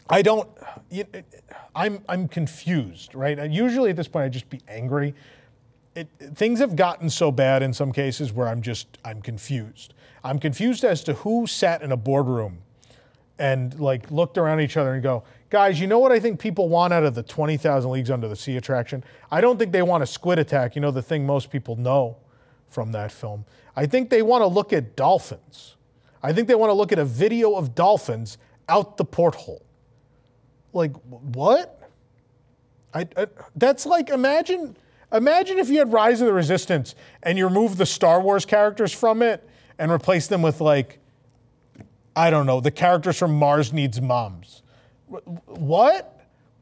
I 0.10 0.24
don't. 0.24 0.50
I'm 1.76 2.02
I'm 2.10 2.28
confused, 2.28 3.14
right? 3.14 3.52
Usually 3.52 3.92
at 3.92 3.96
this 3.96 4.08
point, 4.08 4.26
I'd 4.26 4.34
just 4.34 4.50
be 4.50 4.62
angry. 4.68 5.14
It, 5.94 6.08
things 6.18 6.58
have 6.58 6.76
gotten 6.76 7.08
so 7.08 7.32
bad 7.32 7.62
in 7.62 7.72
some 7.72 7.92
cases 7.92 8.34
where 8.34 8.48
I'm 8.48 8.64
just 8.64 8.98
I'm 9.06 9.22
confused. 9.22 9.94
I'm 10.24 10.40
confused 10.40 10.84
as 10.84 11.04
to 11.04 11.14
who 11.14 11.46
sat 11.46 11.84
in 11.84 11.92
a 11.92 11.98
boardroom 11.98 12.64
and 13.38 13.80
like 13.80 14.10
looked 14.10 14.40
around 14.40 14.60
each 14.60 14.76
other 14.76 14.94
and 14.94 15.04
go, 15.04 15.24
guys, 15.50 15.80
you 15.80 15.88
know 15.88 16.00
what 16.00 16.12
I 16.12 16.20
think 16.20 16.40
people 16.40 16.70
want 16.70 16.94
out 16.94 17.04
of 17.04 17.16
the 17.16 17.24
20,000 17.24 17.90
Leagues 17.92 18.12
Under 18.12 18.28
the 18.28 18.36
Sea 18.36 18.58
attraction? 18.58 19.04
I 19.32 19.42
don't 19.42 19.58
think 19.58 19.72
they 19.72 19.82
want 19.82 20.04
a 20.04 20.08
squid 20.08 20.40
attack, 20.40 20.76
you 20.76 20.82
know, 20.82 20.92
the 20.92 21.02
thing 21.02 21.26
most 21.26 21.50
people 21.50 21.76
know 21.76 22.18
from 22.70 22.92
that 22.92 23.12
film. 23.12 23.46
I 23.76 23.86
think 23.86 24.10
they 24.10 24.22
want 24.22 24.42
to 24.42 24.48
look 24.48 24.74
at 24.74 24.96
dolphins. 24.96 25.76
I 26.22 26.34
think 26.34 26.48
they 26.48 26.56
want 26.56 26.70
to 26.70 26.74
look 26.74 26.92
at 26.92 27.00
a 27.00 27.06
video 27.06 27.56
of 27.56 27.76
dolphins 27.76 28.38
out 28.68 28.98
the 28.98 29.06
porthole. 29.06 29.64
Like, 30.74 30.94
what? 31.08 31.80
I, 32.94 33.08
I, 33.18 33.28
that's 33.56 33.86
like, 33.86 34.10
imagine, 34.10 34.78
imagine 35.12 35.58
if 35.58 35.70
you 35.70 35.80
had 35.80 35.92
Rise 35.92 36.22
of 36.22 36.28
the 36.28 36.34
Resistance 36.34 36.96
and 37.24 37.38
you 37.38 37.48
remove 37.48 37.78
the 37.78 37.86
Star 37.86 38.22
Wars 38.22 38.46
characters 38.46 38.94
from 38.94 39.22
it 39.22 39.48
and 39.80 39.92
replace 39.92 40.28
them 40.28 40.42
with 40.42 40.62
like 40.62 41.00
I 42.20 42.30
don't 42.30 42.46
know, 42.46 42.60
the 42.60 42.72
characters 42.72 43.18
from 43.18 43.34
Mars 43.34 43.72
Needs 43.72 44.02
Moms. 44.02 44.62
What? 45.46 46.16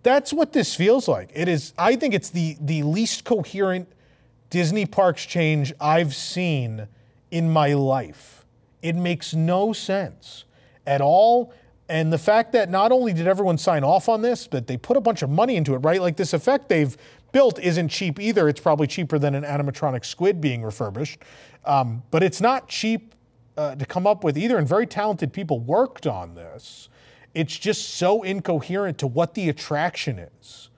That's 0.03 0.31
what 0.31 0.53
this 0.53 0.75
feels 0.75 1.07
like. 1.07 1.31
It 1.33 1.47
is, 1.47 1.73
I 1.77 1.95
think 1.95 2.13
it's 2.13 2.29
the, 2.29 2.55
the 2.61 2.83
least 2.83 3.25
coherent 3.25 3.91
Disney 4.49 4.85
parks 4.85 5.25
change 5.25 5.73
I've 5.81 6.15
seen 6.15 6.87
in 7.31 7.49
my 7.49 7.73
life. 7.73 8.45
It 8.81 8.95
makes 8.95 9.33
no 9.33 9.73
sense 9.73 10.45
at 10.85 11.01
all. 11.01 11.53
And 11.89 12.11
the 12.11 12.17
fact 12.17 12.51
that 12.53 12.69
not 12.69 12.91
only 12.91 13.13
did 13.13 13.27
everyone 13.27 13.57
sign 13.57 13.83
off 13.83 14.09
on 14.09 14.21
this, 14.21 14.47
but 14.47 14.67
they 14.67 14.77
put 14.77 14.97
a 14.97 15.01
bunch 15.01 15.21
of 15.21 15.29
money 15.29 15.55
into 15.55 15.73
it, 15.73 15.79
right? 15.79 16.01
Like 16.01 16.17
this 16.17 16.33
effect 16.33 16.69
they've 16.69 16.95
built 17.31 17.59
isn't 17.59 17.89
cheap 17.89 18.19
either. 18.19 18.47
It's 18.49 18.59
probably 18.59 18.87
cheaper 18.87 19.19
than 19.19 19.35
an 19.35 19.43
animatronic 19.43 20.05
squid 20.05 20.39
being 20.39 20.63
refurbished. 20.63 21.19
Um, 21.65 22.03
but 22.11 22.23
it's 22.23 22.41
not 22.41 22.67
cheap 22.67 23.13
uh, 23.57 23.75
to 23.75 23.85
come 23.85 24.07
up 24.07 24.23
with 24.23 24.37
either, 24.37 24.57
and 24.57 24.67
very 24.67 24.85
talented 24.85 25.33
people 25.33 25.59
worked 25.59 26.07
on 26.07 26.35
this. 26.35 26.89
It's 27.37 27.55
just 27.55 27.89
so 27.95 28.23
incoherent 28.23 28.97
to 28.97 29.05
what 29.05 29.35
the 29.35 29.47
attraction 29.49 30.17
is. 30.17 30.69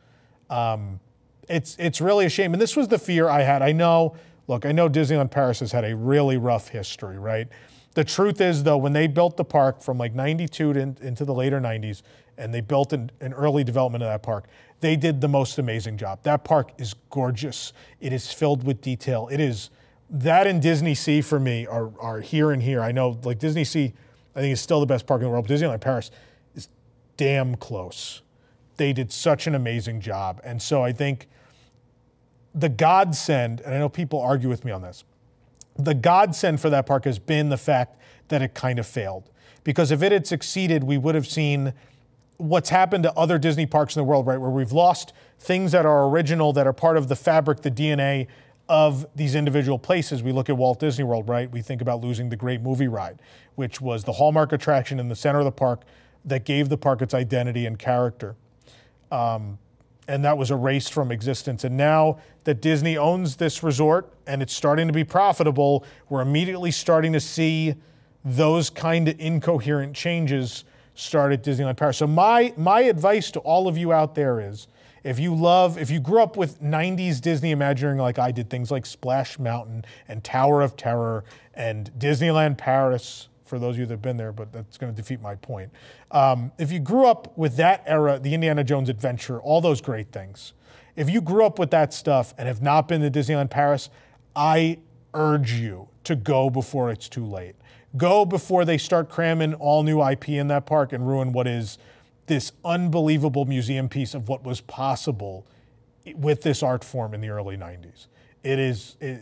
Um, 0.50 1.00
it's 1.48 1.78
it's 1.80 2.02
really 2.02 2.26
a 2.26 2.30
shame, 2.30 2.52
and 2.52 2.62
this 2.62 2.76
was 2.76 2.90
the 2.90 3.00
fear 3.00 3.30
I 3.30 3.44
had. 3.44 3.62
I 3.62 3.72
know, 3.72 4.18
look, 4.50 4.66
I 4.66 4.74
know 4.74 4.90
Disneyland 4.90 5.32
Paris 5.32 5.62
has 5.62 5.72
had 5.72 5.86
a 5.86 5.96
really 5.96 6.36
rough 6.36 6.68
history, 6.68 7.18
right? 7.18 7.48
The 7.94 8.04
truth 8.04 8.42
is, 8.42 8.64
though, 8.64 8.76
when 8.76 8.92
they 8.92 9.08
built 9.08 9.38
the 9.38 9.46
park 9.46 9.82
from 9.82 9.98
like 9.98 10.14
'92 10.14 10.74
to 10.74 10.78
in, 10.78 10.98
into 11.02 11.24
the 11.24 11.34
later 11.34 11.62
'90s, 11.62 12.02
and 12.38 12.54
they 12.54 12.60
built 12.60 12.92
an, 12.92 13.10
an 13.22 13.32
early 13.32 13.64
development 13.64 14.04
of 14.04 14.10
that 14.10 14.22
park, 14.22 14.44
they 14.82 14.98
did 14.98 15.22
the 15.22 15.30
most 15.30 15.60
amazing 15.60 15.96
job. 15.96 16.20
That 16.24 16.44
park 16.44 16.74
is 16.78 16.94
gorgeous. 17.10 17.72
It 18.02 18.12
is 18.12 18.34
filled 18.34 18.66
with 18.66 18.82
detail. 18.82 19.30
It 19.32 19.40
is 19.40 19.70
that 20.10 20.46
and 20.46 20.62
Disney 20.62 20.94
Sea 20.94 21.22
for 21.22 21.40
me 21.40 21.66
are 21.68 21.90
are 22.02 22.20
here 22.20 22.52
and 22.52 22.62
here. 22.62 22.82
I 22.82 22.92
know, 22.92 23.18
like 23.24 23.40
Disney 23.40 23.64
Sea, 23.64 23.94
I 24.36 24.42
think 24.42 24.52
is 24.52 24.60
still 24.60 24.82
the 24.82 24.86
best 24.86 25.08
park 25.08 25.22
in 25.22 25.24
the 25.24 25.32
world. 25.32 25.48
Disneyland 25.48 25.80
Paris 25.80 26.08
is 26.08 26.12
damn 27.20 27.56
close. 27.56 28.22
They 28.78 28.94
did 28.94 29.12
such 29.12 29.46
an 29.46 29.54
amazing 29.54 30.00
job, 30.00 30.40
and 30.42 30.62
so 30.62 30.82
I 30.82 30.94
think 30.94 31.28
the 32.56 32.70
godsend, 32.70 33.60
and 33.60 33.76
I 33.76 33.78
know 33.78 33.90
people 33.90 34.22
argue 34.22 34.48
with 34.48 34.64
me 34.64 34.72
on 34.72 34.82
this, 34.82 35.04
the 35.78 35.94
godsend 35.94 36.62
for 36.62 36.70
that 36.70 36.86
park 36.86 37.04
has 37.04 37.20
been 37.20 37.50
the 37.50 37.58
fact 37.58 37.98
that 38.30 38.42
it 38.42 38.54
kind 38.54 38.80
of 38.80 38.88
failed. 38.88 39.30
Because 39.66 39.92
if 39.92 40.02
it 40.02 40.14
had 40.14 40.26
succeeded, 40.26 40.86
we 40.86 40.98
would 40.98 41.14
have 41.14 41.28
seen 41.28 41.74
what's 42.38 42.70
happened 42.70 43.04
to 43.04 43.14
other 43.16 43.38
Disney 43.38 43.66
parks 43.66 43.98
in 43.98 44.00
the 44.00 44.06
world, 44.06 44.26
right? 44.26 44.40
Where 44.40 44.50
we've 44.50 44.72
lost 44.72 45.12
things 45.40 45.74
that 45.74 45.86
are 45.86 46.08
original, 46.08 46.54
that 46.54 46.66
are 46.66 46.74
part 46.74 46.96
of 46.96 47.10
the 47.10 47.18
fabric, 47.18 47.64
the 47.64 47.72
DNA 47.72 48.28
of 48.70 49.06
these 49.14 49.36
individual 49.36 49.78
places. 49.78 50.24
We 50.24 50.32
look 50.32 50.48
at 50.48 50.56
Walt 50.56 50.80
Disney 50.80 51.04
World, 51.04 51.28
right? 51.28 51.52
We 51.52 51.62
think 51.62 51.82
about 51.82 52.00
losing 52.02 52.30
the 52.30 52.38
great 52.38 52.62
movie 52.62 52.88
ride, 52.88 53.22
which 53.56 53.82
was 53.82 54.06
the 54.06 54.14
hallmark 54.14 54.54
attraction 54.54 55.02
in 55.02 55.10
the 55.10 55.18
center 55.18 55.40
of 55.40 55.46
the 55.46 55.52
park 55.52 55.82
that 56.26 56.46
gave 56.46 56.70
the 56.70 56.78
park 56.78 57.02
its 57.02 57.14
identity 57.14 57.66
and 57.66 57.80
character. 57.80 58.36
Um, 59.12 59.58
and 60.08 60.26
that 60.26 60.38
was 60.38 60.50
erased 60.50 60.92
from 60.92 61.12
existence. 61.12 61.64
And 61.64 61.78
now 61.78 62.20
that 62.44 62.62
Disney 62.62 62.98
owns 62.98 63.36
this 63.36 63.62
resort 63.62 64.12
and 64.26 64.42
it's 64.42 64.54
starting 64.54 64.88
to 64.88 64.94
be 64.94 65.04
profitable, 65.04 65.86
we're 66.10 66.22
immediately 66.22 66.72
starting 66.72 67.14
to 67.14 67.20
see 67.20 67.76
those 68.26 68.70
kind 68.70 69.08
of 69.08 69.20
incoherent 69.20 69.96
changes 69.96 70.66
start 70.96 71.32
at 71.32 71.44
Disneyland 71.44 71.78
Paris. 71.78 71.98
So 71.98 72.08
my 72.08 72.54
my 72.58 72.82
advice 72.82 73.32
to 73.32 73.40
all 73.40 73.68
of 73.68 73.78
you 73.78 73.94
out 73.94 74.16
there 74.16 74.42
is 74.42 74.68
if 75.04 75.18
you 75.18 75.34
love, 75.34 75.78
if 75.78 75.90
you 75.90 76.00
grew 76.00 76.22
up 76.22 76.36
with 76.36 76.62
90s 76.62 77.22
Disney 77.22 77.52
Imagineering 77.52 78.00
like 78.00 78.20
I 78.20 78.32
did, 78.32 78.50
things 78.50 78.70
like 78.70 78.86
Splash 78.86 79.40
Mountain 79.40 79.86
and 80.08 80.24
Tower 80.24 80.62
of 80.62 80.76
Terror 80.76 81.24
and 81.54 81.90
Disneyland 81.98 82.58
Paris, 82.58 83.29
for 83.50 83.60
those 83.60 83.76
of 83.76 83.80
you 83.80 83.86
that 83.88 83.94
have 83.96 84.02
been 84.02 84.18
there, 84.18 84.32
but 84.32 84.54
that's 84.54 84.78
going 84.78 84.94
to 84.94 84.96
defeat 84.96 85.22
my 85.22 85.36
point. 85.36 85.72
Um, 86.12 86.52
if 86.58 86.72
you 86.72 86.80
grew 86.80 87.06
up 87.08 87.38
with 87.38 87.58
that 87.58 87.84
era, 87.86 88.20
the 88.20 88.34
Indiana 88.34 88.64
Jones 88.64 88.88
adventure, 88.88 89.40
all 89.40 89.60
those 89.60 89.82
great 89.82 90.12
things, 90.12 90.54
if 90.96 91.10
you 91.10 91.20
grew 91.20 91.46
up 91.46 91.60
with 91.60 91.72
that 91.72 91.94
stuff 91.94 92.34
and 92.38 92.48
have 92.48 92.62
not 92.62 92.88
been 92.88 93.02
to 93.02 93.10
Disneyland 93.10 93.50
Paris, 93.50 93.90
I 94.36 94.80
urge 95.14 95.54
you 95.54 95.90
to 96.04 96.16
go 96.16 96.50
before 96.50 96.92
it's 96.92 97.10
too 97.10 97.26
late. 97.26 97.56
Go 97.98 98.24
before 98.24 98.66
they 98.66 98.78
start 98.78 99.10
cramming 99.10 99.56
all 99.56 99.82
new 99.84 100.04
IP 100.04 100.30
in 100.30 100.48
that 100.50 100.66
park 100.66 100.94
and 100.94 101.08
ruin 101.08 101.32
what 101.32 101.48
is 101.48 101.80
this 102.28 102.52
unbelievable 102.64 103.46
museum 103.46 103.90
piece 103.90 104.14
of 104.14 104.30
what 104.30 104.44
was 104.44 104.62
possible 104.62 105.48
with 106.16 106.44
this 106.44 106.62
art 106.62 106.84
form 106.84 107.14
in 107.14 107.22
the 107.22 107.30
early 107.30 107.58
90s. 107.58 108.08
It 108.44 108.60
is. 108.60 108.96
It, 109.02 109.20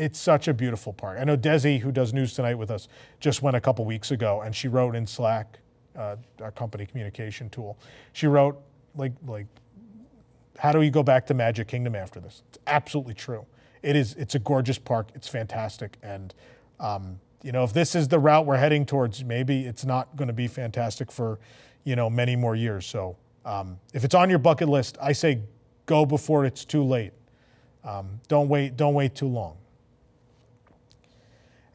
it's 0.00 0.18
such 0.18 0.48
a 0.48 0.54
beautiful 0.54 0.94
park. 0.94 1.18
I 1.20 1.24
know 1.24 1.36
Desi, 1.36 1.78
who 1.78 1.92
does 1.92 2.14
news 2.14 2.32
tonight 2.32 2.54
with 2.54 2.70
us, 2.70 2.88
just 3.20 3.42
went 3.42 3.54
a 3.54 3.60
couple 3.60 3.84
weeks 3.84 4.10
ago, 4.10 4.40
and 4.40 4.56
she 4.56 4.66
wrote 4.66 4.96
in 4.96 5.06
Slack, 5.06 5.58
uh, 5.94 6.16
our 6.40 6.50
company 6.50 6.86
communication 6.86 7.50
tool. 7.50 7.78
She 8.14 8.26
wrote 8.26 8.58
like 8.96 9.12
like, 9.26 9.46
how 10.58 10.72
do 10.72 10.78
we 10.78 10.88
go 10.88 11.02
back 11.02 11.26
to 11.26 11.34
Magic 11.34 11.68
Kingdom 11.68 11.94
after 11.94 12.18
this? 12.18 12.42
It's 12.48 12.58
absolutely 12.66 13.12
true. 13.12 13.44
It 13.82 13.94
is. 13.94 14.14
It's 14.14 14.34
a 14.34 14.38
gorgeous 14.38 14.78
park. 14.78 15.10
It's 15.14 15.28
fantastic, 15.28 15.98
and 16.02 16.34
um, 16.80 17.20
you 17.42 17.52
know 17.52 17.62
if 17.62 17.74
this 17.74 17.94
is 17.94 18.08
the 18.08 18.18
route 18.18 18.46
we're 18.46 18.56
heading 18.56 18.86
towards, 18.86 19.22
maybe 19.22 19.66
it's 19.66 19.84
not 19.84 20.16
going 20.16 20.28
to 20.28 20.34
be 20.34 20.48
fantastic 20.48 21.12
for 21.12 21.38
you 21.84 21.94
know 21.94 22.08
many 22.08 22.36
more 22.36 22.56
years. 22.56 22.86
So 22.86 23.18
um, 23.44 23.78
if 23.92 24.02
it's 24.02 24.14
on 24.14 24.30
your 24.30 24.38
bucket 24.38 24.70
list, 24.70 24.96
I 25.00 25.12
say 25.12 25.42
go 25.84 26.06
before 26.06 26.46
it's 26.46 26.64
too 26.64 26.84
late. 26.84 27.12
Um, 27.84 28.20
don't 28.28 28.48
wait. 28.48 28.78
Don't 28.78 28.94
wait 28.94 29.14
too 29.14 29.28
long. 29.28 29.59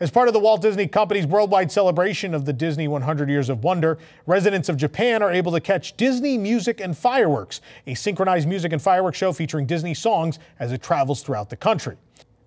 As 0.05 0.11
part 0.11 0.27
of 0.27 0.35
the 0.35 0.39
Walt 0.39 0.61
Disney 0.61 0.85
Company's 0.85 1.25
worldwide 1.25 1.71
celebration 1.71 2.35
of 2.35 2.45
the 2.45 2.53
Disney 2.53 2.87
100 2.87 3.27
Years 3.27 3.49
of 3.49 3.63
Wonder, 3.63 3.97
residents 4.27 4.69
of 4.69 4.77
Japan 4.77 5.23
are 5.23 5.31
able 5.31 5.51
to 5.51 5.59
catch 5.59 5.97
Disney 5.97 6.37
Music 6.37 6.79
and 6.79 6.95
Fireworks, 6.95 7.59
a 7.87 7.95
synchronized 7.95 8.47
music 8.47 8.71
and 8.71 8.79
fireworks 8.79 9.17
show 9.17 9.33
featuring 9.33 9.65
Disney 9.65 9.95
songs 9.95 10.37
as 10.59 10.71
it 10.71 10.83
travels 10.83 11.23
throughout 11.23 11.49
the 11.49 11.55
country. 11.55 11.97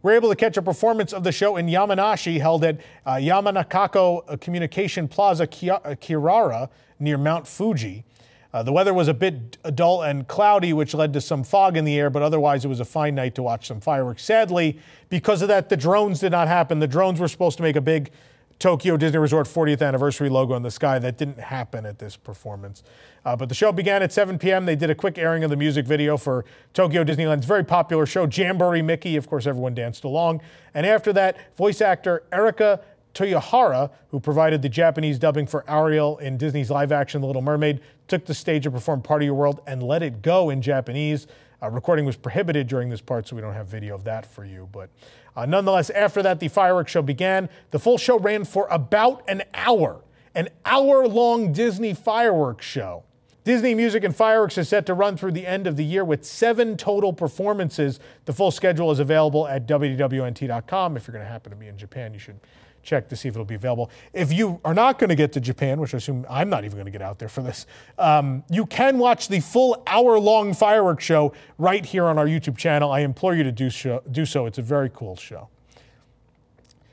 We're 0.03 0.13
able 0.13 0.29
to 0.29 0.37
catch 0.37 0.57
a 0.57 0.63
performance 0.63 1.13
of 1.13 1.25
the 1.25 1.33
show 1.33 1.57
in 1.57 1.67
Yamanashi 1.67 2.41
held 2.41 2.63
at 2.63 2.81
uh, 3.05 3.15
Yamanakako 3.15 4.41
Communication 4.41 5.09
Plaza, 5.09 5.45
Kirara, 5.45 6.69
near 7.01 7.19
Mount 7.19 7.49
Fuji. 7.49 8.05
Uh, 8.53 8.63
the 8.63 8.73
weather 8.73 8.95
was 8.95 9.09
a 9.09 9.15
bit 9.15 9.59
dull 9.75 10.03
and 10.03 10.27
cloudy, 10.27 10.73
which 10.73 10.95
led 10.95 11.13
to 11.13 11.21
some 11.21 11.45
fog 11.45 11.77
in 11.77 11.85
the 11.85 11.99
air, 11.99 12.09
but 12.09 12.23
otherwise 12.23 12.65
it 12.65 12.69
was 12.69 12.81
a 12.81 12.85
fine 12.85 13.15
night 13.15 13.35
to 13.35 13.43
watch 13.43 13.67
some 13.67 13.81
fireworks. 13.81 14.25
Sadly, 14.25 14.79
because 15.11 15.43
of 15.43 15.49
that, 15.49 15.69
the 15.69 15.77
drones 15.77 16.21
did 16.21 16.33
not 16.33 16.49
happen. 16.49 16.79
The 16.79 16.87
drones 16.87 17.21
were 17.21 17.29
supposed 17.29 17.59
to 17.59 17.63
make 17.63 17.77
a 17.77 17.81
big 17.81 18.11
Tokyo 18.59 18.97
Disney 18.97 19.19
Resort 19.19 19.47
40th 19.47 19.87
anniversary 19.87 20.29
logo 20.29 20.55
in 20.57 20.63
the 20.63 20.71
sky. 20.71 20.99
That 20.99 21.17
didn't 21.17 21.39
happen 21.39 21.87
at 21.87 21.99
this 21.99 22.17
performance. 22.17 22.83
Uh, 23.25 23.37
but 23.37 23.49
the 23.49 23.55
show 23.55 23.71
began 23.71 24.03
at 24.03 24.13
7 24.13 24.39
p.m. 24.39 24.67
They 24.67 24.75
did 24.75 24.91
a 24.91 24.95
quick 24.95 25.19
airing 25.19 25.45
of 25.45 25.51
the 25.51 25.57
music 25.57 25.87
video 25.87 26.17
for 26.17 26.45
Tokyo 26.73 27.05
Disneyland's 27.05 27.47
very 27.47 27.65
popular 27.65 28.05
show, 28.07 28.27
Jamboree 28.27 28.83
Mickey. 28.83 29.17
Of 29.17 29.29
course, 29.29 29.47
everyone 29.47 29.75
danced 29.75 30.05
along. 30.05 30.41
And 30.75 30.87
after 30.87 31.13
that, 31.13 31.57
voice 31.57 31.81
actor 31.81 32.25
Erika 32.33 32.81
Toyohara, 33.15 33.91
who 34.11 34.21
provided 34.21 34.63
the 34.63 34.69
Japanese 34.69 35.19
dubbing 35.19 35.47
for 35.47 35.65
Ariel 35.69 36.19
in 36.19 36.37
Disney's 36.37 36.71
live 36.71 36.93
action 36.93 37.21
The 37.21 37.27
Little 37.27 37.43
Mermaid, 37.43 37.81
took 38.07 38.25
the 38.25 38.35
stage 38.35 38.65
to 38.65 38.71
perform 38.71 39.03
Part 39.03 39.23
of 39.23 39.27
Your 39.27 39.35
World 39.35 39.61
and 39.67 39.83
Let 39.83 40.03
It 40.03 40.23
Go 40.23 40.51
in 40.51 40.63
Japanese. 40.63 41.27
Uh, 41.61 41.71
recording 41.71 42.05
was 42.05 42.17
prohibited 42.17 42.69
during 42.69 42.89
this 42.89 43.01
part, 43.01 43.27
so 43.27 43.35
we 43.35 43.43
don't 43.43 43.55
have 43.55 43.67
video 43.67 43.95
of 43.95 44.05
that 44.05 44.25
for 44.25 44.45
you. 44.45 44.69
But 44.71 44.91
uh, 45.35 45.47
nonetheless, 45.47 45.91
after 45.91 46.23
that, 46.23 46.39
the 46.39 46.49
fireworks 46.49 46.93
show 46.93 47.03
began. 47.03 47.49
The 47.73 47.79
full 47.79 47.99
show 47.99 48.19
ran 48.19 48.45
for 48.45 48.69
about 48.71 49.25
an 49.29 49.43
hour, 49.55 50.03
an 50.35 50.49
hour 50.65 51.07
long 51.09 51.53
Disney 51.53 51.95
fireworks 51.95 52.65
show. 52.65 53.03
Disney 53.49 53.75
Music 53.75 54.05
and 54.05 54.15
Fireworks 54.15 54.59
is 54.59 54.69
set 54.69 54.85
to 54.87 54.93
run 54.93 55.17
through 55.17 55.33
the 55.33 55.47
end 55.47 55.67
of 55.67 55.77
the 55.77 55.85
year 55.85 56.05
with 56.05 56.23
seven 56.23 56.77
total 56.77 57.15
performances. 57.15 57.99
The 58.27 58.33
full 58.35 58.51
schedule 58.51 58.91
is 58.91 58.99
available 58.99 59.49
at 59.49 59.67
WDWNT.com. 59.67 60.99
If 60.99 61.09
you're 61.09 61.15
going 61.15 61.25
to 61.25 61.33
happen 61.33 61.51
to 61.51 61.57
be 61.57 61.67
in 61.67 61.79
Japan, 61.79 62.13
you 62.13 62.19
should 62.19 62.41
check 62.83 63.09
to 63.09 63.17
see 63.17 63.29
if 63.29 63.35
it'll 63.35 63.45
be 63.45 63.55
available. 63.55 63.91
If 64.13 64.33
you 64.33 64.61
are 64.65 64.75
not 64.75 64.99
going 64.99 65.09
to 65.09 65.17
get 65.17 65.33
to 65.33 65.41
Japan, 65.41 65.81
which 65.81 65.95
I 65.95 65.99
assume 65.99 66.27
I'm 66.29 66.49
not 66.49 66.65
even 66.65 66.77
going 66.77 66.87
to 66.87 66.93
get 66.93 67.03
out 67.03 67.19
there 67.19 67.29
for 67.29 67.43
this, 67.43 67.67
um, 67.99 68.45
you 68.51 68.67
can 68.67 68.99
watch 68.99 69.29
the 69.29 69.41
full 69.41 69.83
hour 69.87 70.19
long 70.19 70.55
fireworks 70.55 71.05
show 71.05 71.33
right 71.59 71.85
here 71.85 72.07
on 72.07 72.19
our 72.19 72.27
YouTube 72.27 72.57
channel. 72.57 72.91
I 72.91 73.01
implore 73.01 73.35
you 73.35 73.43
to 73.43 73.53
do, 73.53 73.71
show, 73.71 74.03
do 74.11 74.25
so. 74.25 74.47
It's 74.47 74.59
a 74.59 74.63
very 74.63 74.91
cool 74.93 75.17
show. 75.17 75.49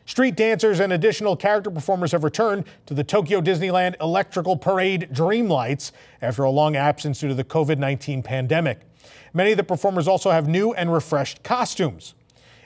Street 0.06 0.36
dancers 0.36 0.80
and 0.80 0.94
additional 0.94 1.36
character 1.36 1.72
performers 1.72 2.12
have 2.12 2.24
returned 2.24 2.66
to 2.86 2.94
the 2.94 3.04
Tokyo 3.04 3.42
Disneyland 3.42 3.96
Electrical 4.00 4.56
Parade 4.56 5.10
Dreamlights 5.12 5.92
after 6.22 6.44
a 6.44 6.52
long 6.52 6.76
absence 6.76 7.20
due 7.20 7.28
to 7.28 7.34
the 7.34 7.44
COVID 7.44 7.80
19 7.80 8.22
pandemic. 8.22 8.82
Many 9.34 9.52
of 9.52 9.58
the 9.58 9.64
performers 9.64 10.08
also 10.08 10.30
have 10.30 10.48
new 10.48 10.74
and 10.74 10.94
refreshed 10.94 11.42
costumes. 11.42 12.14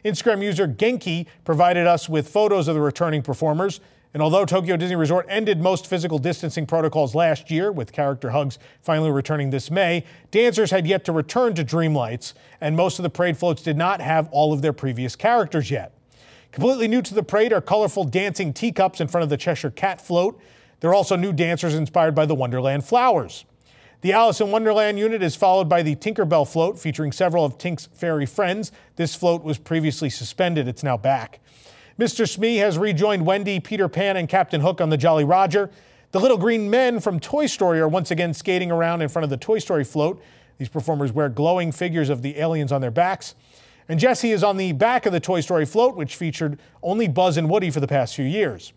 Instagram 0.05 0.43
user 0.43 0.67
Genki 0.67 1.27
provided 1.43 1.87
us 1.87 2.07
with 2.09 2.29
photos 2.29 2.67
of 2.67 2.75
the 2.75 2.81
returning 2.81 3.21
performers. 3.21 3.79
And 4.13 4.23
although 4.23 4.43
Tokyo 4.43 4.75
Disney 4.75 4.95
Resort 4.95 5.27
ended 5.29 5.61
most 5.61 5.85
physical 5.85 6.17
distancing 6.17 6.65
protocols 6.65 7.13
last 7.13 7.51
year, 7.51 7.71
with 7.71 7.91
character 7.91 8.31
hugs 8.31 8.57
finally 8.81 9.11
returning 9.11 9.51
this 9.51 9.69
May, 9.69 10.03
dancers 10.31 10.71
had 10.71 10.87
yet 10.87 11.05
to 11.05 11.11
return 11.11 11.53
to 11.53 11.63
Dreamlights, 11.63 12.33
and 12.59 12.75
most 12.75 12.97
of 12.97 13.03
the 13.03 13.09
parade 13.09 13.37
floats 13.37 13.61
did 13.61 13.77
not 13.77 14.01
have 14.01 14.27
all 14.31 14.51
of 14.51 14.63
their 14.63 14.73
previous 14.73 15.15
characters 15.15 15.69
yet. 15.69 15.93
Completely 16.51 16.87
new 16.87 17.03
to 17.03 17.13
the 17.13 17.21
parade 17.21 17.53
are 17.53 17.61
colorful 17.61 18.03
dancing 18.03 18.51
teacups 18.51 18.99
in 18.99 19.07
front 19.07 19.23
of 19.23 19.29
the 19.29 19.37
Cheshire 19.37 19.69
Cat 19.69 20.01
float. 20.01 20.41
There 20.79 20.89
are 20.89 20.95
also 20.95 21.15
new 21.15 21.31
dancers 21.31 21.75
inspired 21.75 22.15
by 22.15 22.25
the 22.25 22.33
Wonderland 22.33 22.85
flowers. 22.85 23.45
The 24.01 24.13
Alice 24.13 24.39
in 24.39 24.49
Wonderland 24.49 24.97
unit 24.97 25.21
is 25.21 25.35
followed 25.35 25.67
by 25.67 25.83
the 25.83 25.93
Tinkerbell 25.93 26.49
float 26.49 26.79
featuring 26.79 27.11
several 27.11 27.43
of 27.43 27.57
Tink's 27.57 27.87
fairy 27.87 28.25
friends. 28.25 28.71
This 28.95 29.13
float 29.13 29.43
was 29.43 29.57
previously 29.57 30.09
suspended, 30.09 30.69
it's 30.69 30.83
now 30.83 30.95
back. 30.95 31.41
Mr. 31.99 32.25
Smee 32.25 32.57
has 32.57 32.77
rejoined 32.77 33.25
Wendy, 33.25 33.59
Peter 33.59 33.89
Pan, 33.89 34.15
and 34.15 34.29
Captain 34.29 34.61
Hook 34.61 34.79
on 34.79 34.89
the 34.89 34.95
Jolly 34.95 35.25
Roger. 35.25 35.69
The 36.11 36.19
little 36.21 36.37
green 36.37 36.69
men 36.69 37.01
from 37.01 37.19
Toy 37.19 37.45
Story 37.45 37.81
are 37.81 37.89
once 37.89 38.09
again 38.09 38.33
skating 38.33 38.71
around 38.71 39.01
in 39.01 39.09
front 39.09 39.25
of 39.25 39.29
the 39.29 39.35
Toy 39.35 39.59
Story 39.59 39.83
float. 39.83 40.23
These 40.57 40.69
performers 40.69 41.11
wear 41.11 41.27
glowing 41.27 41.73
figures 41.73 42.07
of 42.09 42.21
the 42.21 42.39
aliens 42.39 42.71
on 42.71 42.79
their 42.79 42.91
backs. 42.91 43.35
And 43.89 43.99
Jessie 43.99 44.31
is 44.31 44.45
on 44.45 44.55
the 44.55 44.71
back 44.71 45.05
of 45.07 45.11
the 45.11 45.19
Toy 45.19 45.41
Story 45.41 45.65
float, 45.65 45.97
which 45.97 46.15
featured 46.15 46.57
only 46.81 47.09
Buzz 47.09 47.35
and 47.35 47.49
Woody 47.49 47.69
for 47.69 47.81
the 47.81 47.87
past 47.87 48.15
few 48.15 48.25
years. 48.25 48.71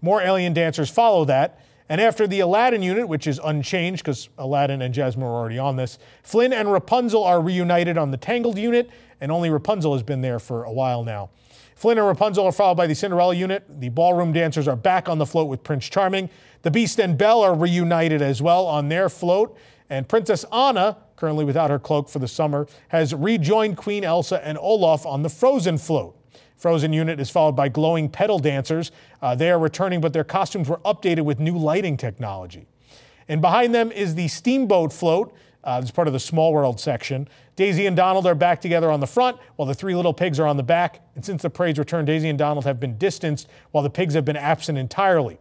More 0.00 0.22
alien 0.22 0.52
dancers 0.52 0.88
follow 0.88 1.24
that. 1.24 1.58
And 1.92 2.00
after 2.00 2.26
the 2.26 2.40
Aladdin 2.40 2.82
unit, 2.82 3.06
which 3.06 3.26
is 3.26 3.38
unchanged 3.44 4.02
because 4.02 4.30
Aladdin 4.38 4.80
and 4.80 4.94
Jasmine 4.94 5.26
were 5.26 5.34
already 5.34 5.58
on 5.58 5.76
this, 5.76 5.98
Flynn 6.22 6.54
and 6.54 6.72
Rapunzel 6.72 7.22
are 7.22 7.38
reunited 7.38 7.98
on 7.98 8.10
the 8.10 8.16
Tangled 8.16 8.56
unit, 8.56 8.88
and 9.20 9.30
only 9.30 9.50
Rapunzel 9.50 9.92
has 9.92 10.02
been 10.02 10.22
there 10.22 10.38
for 10.38 10.64
a 10.64 10.72
while 10.72 11.04
now. 11.04 11.28
Flynn 11.76 11.98
and 11.98 12.06
Rapunzel 12.06 12.46
are 12.46 12.52
followed 12.52 12.76
by 12.76 12.86
the 12.86 12.94
Cinderella 12.94 13.34
unit. 13.34 13.66
The 13.78 13.90
ballroom 13.90 14.32
dancers 14.32 14.66
are 14.68 14.74
back 14.74 15.06
on 15.06 15.18
the 15.18 15.26
float 15.26 15.48
with 15.48 15.62
Prince 15.64 15.86
Charming. 15.86 16.30
The 16.62 16.70
Beast 16.70 16.98
and 16.98 17.18
Belle 17.18 17.42
are 17.42 17.54
reunited 17.54 18.22
as 18.22 18.40
well 18.40 18.64
on 18.64 18.88
their 18.88 19.10
float. 19.10 19.54
And 19.90 20.08
Princess 20.08 20.46
Anna, 20.50 20.96
currently 21.16 21.44
without 21.44 21.68
her 21.68 21.78
cloak 21.78 22.08
for 22.08 22.20
the 22.20 22.28
summer, 22.28 22.68
has 22.88 23.14
rejoined 23.14 23.76
Queen 23.76 24.02
Elsa 24.02 24.42
and 24.42 24.56
Olaf 24.56 25.04
on 25.04 25.22
the 25.22 25.28
Frozen 25.28 25.76
float. 25.76 26.16
Frozen 26.62 26.92
unit 26.92 27.18
is 27.18 27.28
followed 27.28 27.56
by 27.56 27.68
glowing 27.68 28.08
petal 28.08 28.38
dancers. 28.38 28.92
Uh, 29.20 29.34
they 29.34 29.50
are 29.50 29.58
returning, 29.58 30.00
but 30.00 30.12
their 30.12 30.22
costumes 30.22 30.68
were 30.68 30.78
updated 30.84 31.22
with 31.22 31.40
new 31.40 31.58
lighting 31.58 31.96
technology. 31.96 32.66
And 33.26 33.40
behind 33.40 33.74
them 33.74 33.90
is 33.90 34.14
the 34.14 34.28
steamboat 34.28 34.92
float. 34.92 35.34
Uh, 35.64 35.80
is 35.82 35.90
part 35.90 36.08
of 36.08 36.12
the 36.12 36.20
Small 36.20 36.52
World 36.52 36.78
section. 36.80 37.28
Daisy 37.54 37.86
and 37.86 37.96
Donald 37.96 38.26
are 38.26 38.34
back 38.34 38.60
together 38.60 38.90
on 38.90 38.98
the 39.00 39.06
front, 39.06 39.38
while 39.54 39.66
the 39.66 39.74
three 39.74 39.94
little 39.94 40.12
pigs 40.12 40.40
are 40.40 40.46
on 40.46 40.56
the 40.56 40.62
back. 40.62 41.04
And 41.14 41.24
since 41.24 41.42
the 41.42 41.50
parade's 41.50 41.78
return, 41.78 42.04
Daisy 42.04 42.28
and 42.28 42.38
Donald 42.38 42.64
have 42.64 42.80
been 42.80 42.96
distanced, 42.96 43.48
while 43.70 43.84
the 43.84 43.90
pigs 43.90 44.14
have 44.14 44.24
been 44.24 44.36
absent 44.36 44.76
entirely. 44.78 45.38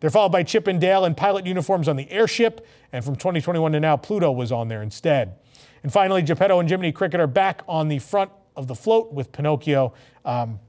They're 0.00 0.10
followed 0.10 0.32
by 0.32 0.42
Chip 0.42 0.66
and 0.66 0.80
Dale 0.80 1.04
in 1.06 1.14
pilot 1.14 1.46
uniforms 1.46 1.88
on 1.88 1.96
the 1.96 2.10
airship, 2.10 2.66
and 2.92 3.04
from 3.04 3.16
2021 3.16 3.72
to 3.72 3.80
now, 3.80 3.96
Pluto 3.96 4.30
was 4.30 4.52
on 4.52 4.68
there 4.68 4.82
instead. 4.82 5.36
And 5.82 5.92
finally, 5.92 6.22
Geppetto 6.22 6.60
and 6.60 6.68
Jiminy 6.68 6.92
Cricket 6.92 7.20
are 7.20 7.26
back 7.26 7.62
on 7.66 7.88
the 7.88 7.98
front 7.98 8.30
of 8.56 8.66
the 8.68 8.74
float 8.74 9.12
with 9.12 9.32
Pinocchio. 9.32 9.92
Um, 10.24 10.60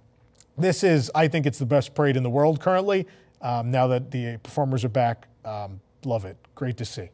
this 0.58 0.84
is, 0.84 1.12
I 1.15 1.28
think, 1.28 1.46
it's 1.46 1.60
the 1.60 1.65
best 1.65 1.96
parade 1.96 2.15
in 2.15 2.24
the 2.24 2.30
world 2.30 2.60
currently. 2.60 3.08
Um, 3.41 3.72
now 3.72 3.88
that 3.88 4.12
the 4.12 4.38
performers 4.38 4.86
are 4.86 4.89
back, 4.89 5.28
um, 5.43 5.82
love 6.06 6.26
it. 6.26 6.38
Great 6.56 6.78
to 6.78 6.86
see. 6.86 7.10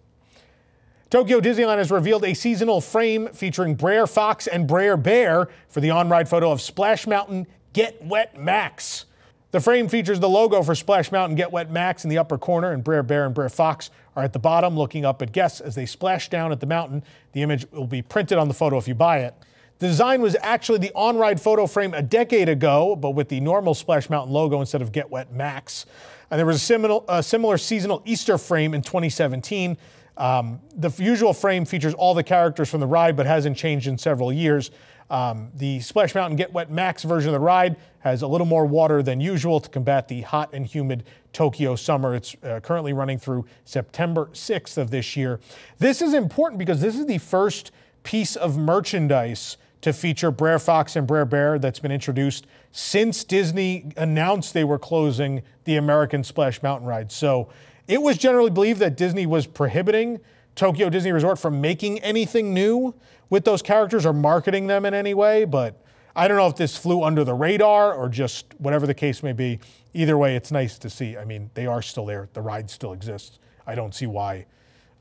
Tokyo 1.10 1.40
Disneyland 1.40 1.78
has 1.80 1.90
revealed 1.90 2.24
a 2.24 2.36
seasonal 2.36 2.82
frame 2.82 3.30
featuring 3.30 3.74
Brer 3.74 4.06
Fox 4.06 4.46
and 4.46 4.68
Brer 4.68 4.96
Bear 4.96 5.48
for 5.68 5.82
the 5.82 5.90
on-ride 5.90 6.30
photo 6.30 6.52
of 6.52 6.62
Splash 6.62 7.08
Mountain 7.08 7.48
Get 7.74 8.04
Wet 8.06 8.40
Max. 8.40 9.06
The 9.52 9.60
frame 9.60 9.88
features 9.88 10.20
the 10.20 10.30
logo 10.30 10.62
for 10.62 10.76
Splash 10.76 11.12
Mountain 11.12 11.36
Get 11.36 11.52
Wet 11.52 11.72
Max 11.72 12.04
in 12.04 12.12
the 12.12 12.20
upper 12.20 12.38
corner, 12.38 12.72
and 12.72 12.84
Brer 12.84 13.02
Bear 13.02 13.26
and 13.26 13.34
Brer 13.34 13.50
Fox 13.50 13.90
are 14.16 14.24
at 14.24 14.34
the 14.34 14.40
bottom 14.40 14.78
looking 14.78 15.04
up 15.04 15.24
at 15.24 15.32
guests 15.32 15.60
as 15.60 15.74
they 15.74 15.88
splash 15.88 16.30
down 16.30 16.52
at 16.52 16.60
the 16.60 16.68
mountain. 16.68 17.04
The 17.32 17.42
image 17.42 17.66
will 17.72 17.88
be 17.88 18.04
printed 18.04 18.38
on 18.38 18.48
the 18.48 18.54
photo 18.54 18.78
if 18.78 18.88
you 18.88 18.94
buy 18.94 19.20
it. 19.22 19.34
The 19.80 19.88
design 19.88 20.22
was 20.22 20.36
actually 20.42 20.80
the 20.80 20.92
on 20.94 21.18
ride 21.18 21.40
photo 21.40 21.66
frame 21.66 21.94
a 21.94 22.02
decade 22.02 22.50
ago, 22.50 22.98
but 22.98 23.12
with 23.12 23.30
the 23.30 23.40
normal 23.40 23.74
Splash 23.74 24.10
Mountain 24.10 24.34
logo 24.34 24.60
instead 24.60 24.82
of 24.82 24.92
Get 24.92 25.10
Wet 25.10 25.32
Max. 25.32 25.86
And 26.30 26.38
there 26.38 26.46
was 26.46 26.58
a 26.58 26.60
similar, 26.60 27.02
a 27.08 27.24
similar 27.24 27.58
seasonal 27.58 28.02
Easter 28.06 28.38
frame 28.38 28.74
in 28.74 28.82
2017. 28.82 29.78
Um, 30.18 30.60
the 30.76 30.92
usual 30.98 31.32
frame 31.32 31.64
features 31.64 31.94
all 31.94 32.14
the 32.14 32.24
characters 32.24 32.70
from 32.70 32.82
the 32.82 32.88
ride, 32.88 33.16
but 33.16 33.26
hasn't 33.26 33.56
changed 33.56 33.88
in 33.88 33.98
several 33.98 34.34
years. 34.34 34.70
Um, 35.10 35.50
the 35.56 35.80
Splash 35.80 36.14
Mountain 36.14 36.36
Get 36.36 36.52
Wet 36.52 36.70
Max 36.70 37.04
version 37.04 37.30
of 37.30 37.40
the 37.40 37.40
ride 37.40 37.78
has 38.00 38.22
a 38.22 38.28
little 38.28 38.46
more 38.46 38.66
water 38.66 39.02
than 39.02 39.22
usual 39.22 39.62
to 39.62 39.70
combat 39.70 40.10
the 40.10 40.22
hot 40.22 40.50
and 40.52 40.66
humid 40.66 41.06
Tokyo 41.32 41.78
summer. 41.78 42.16
It's 42.16 42.36
uh, 42.44 42.60
currently 42.60 42.92
running 42.92 43.18
through 43.18 43.46
September 43.64 44.30
6th 44.34 44.78
of 44.78 44.92
this 44.92 45.16
year. 45.16 45.40
This 45.78 46.02
is 46.02 46.14
important 46.14 46.60
because 46.60 46.82
this 46.82 46.98
is 46.98 47.06
the 47.06 47.18
first 47.18 47.72
piece 48.04 48.36
of 48.36 48.58
merchandise 48.58 49.56
to 49.82 49.94
feature 49.94 50.32
Brer 50.32 50.60
Fox 50.60 50.96
and 50.96 51.08
Brer 51.08 51.26
Bear 51.26 51.58
that's 51.58 51.80
been 51.80 51.92
introduced 51.92 52.46
since 52.72 53.24
Disney 53.24 53.92
announced 53.96 54.54
they 54.54 54.64
were 54.64 54.80
closing 54.80 55.42
the 55.64 55.78
American 55.78 56.24
Splash 56.24 56.62
Mountain 56.62 56.88
ride. 56.88 57.12
So 57.12 57.50
it 57.88 58.02
was 58.02 58.18
generally 58.18 58.52
believed 58.52 58.80
that 58.82 58.98
Disney 58.98 59.26
was 59.26 59.48
prohibiting 59.48 60.20
Tokyo 60.56 60.90
Disney 60.90 61.12
Resort 61.12 61.40
from 61.40 61.62
making 61.62 62.00
anything 62.00 62.54
new 62.54 62.94
with 63.30 63.46
those 63.46 63.62
characters 63.62 64.06
or 64.06 64.14
marketing 64.14 64.68
them 64.68 64.86
in 64.86 64.94
any 64.94 65.14
way, 65.14 65.46
but 65.46 65.82
I 66.16 66.28
don't 66.28 66.38
know 66.38 66.48
if 66.48 66.56
this 66.56 66.76
flew 66.76 67.04
under 67.04 67.24
the 67.24 67.34
radar 67.34 67.94
or 67.94 68.10
just 68.10 68.48
whatever 68.58 68.86
the 68.86 68.94
case 68.94 69.24
may 69.24 69.32
be. 69.32 69.60
Either 69.94 70.18
way, 70.18 70.36
it's 70.36 70.52
nice 70.52 70.78
to 70.80 70.90
see. 70.90 71.16
I 71.16 71.24
mean, 71.24 71.50
they 71.54 71.66
are 71.66 71.82
still 71.82 72.06
there. 72.06 72.28
The 72.34 72.42
ride 72.42 72.70
still 72.70 72.92
exists. 72.92 73.40
I 73.66 73.76
don't 73.76 73.96
see 73.96 74.08
why 74.08 74.46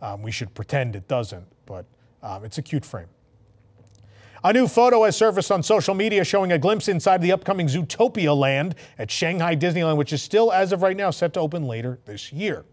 um, 0.00 0.22
we 0.22 0.30
should 0.30 0.54
pretend 0.54 0.94
it 0.94 1.08
doesn't, 1.08 1.46
but 1.66 1.86
um, 2.22 2.44
it's 2.44 2.58
a 2.58 2.62
cute 2.62 2.84
frame. 2.84 3.08
A 4.44 4.52
new 4.52 4.68
photo 4.68 5.04
has 5.04 5.16
surfaced 5.16 5.50
on 5.50 5.62
social 5.64 5.94
media 5.94 6.22
showing 6.22 6.52
a 6.52 6.58
glimpse 6.58 6.86
inside 6.86 7.20
the 7.20 7.32
upcoming 7.32 7.66
Zootopia 7.66 8.36
land 8.36 8.76
at 8.96 9.10
Shanghai 9.10 9.56
Disneyland, 9.56 9.96
which 9.96 10.12
is 10.12 10.22
still, 10.22 10.52
as 10.52 10.72
of 10.72 10.82
right 10.82 10.96
now, 10.96 11.10
set 11.10 11.32
to 11.32 11.40
open 11.40 11.66
later 11.66 11.98
this 12.04 12.32
year. 12.32 12.64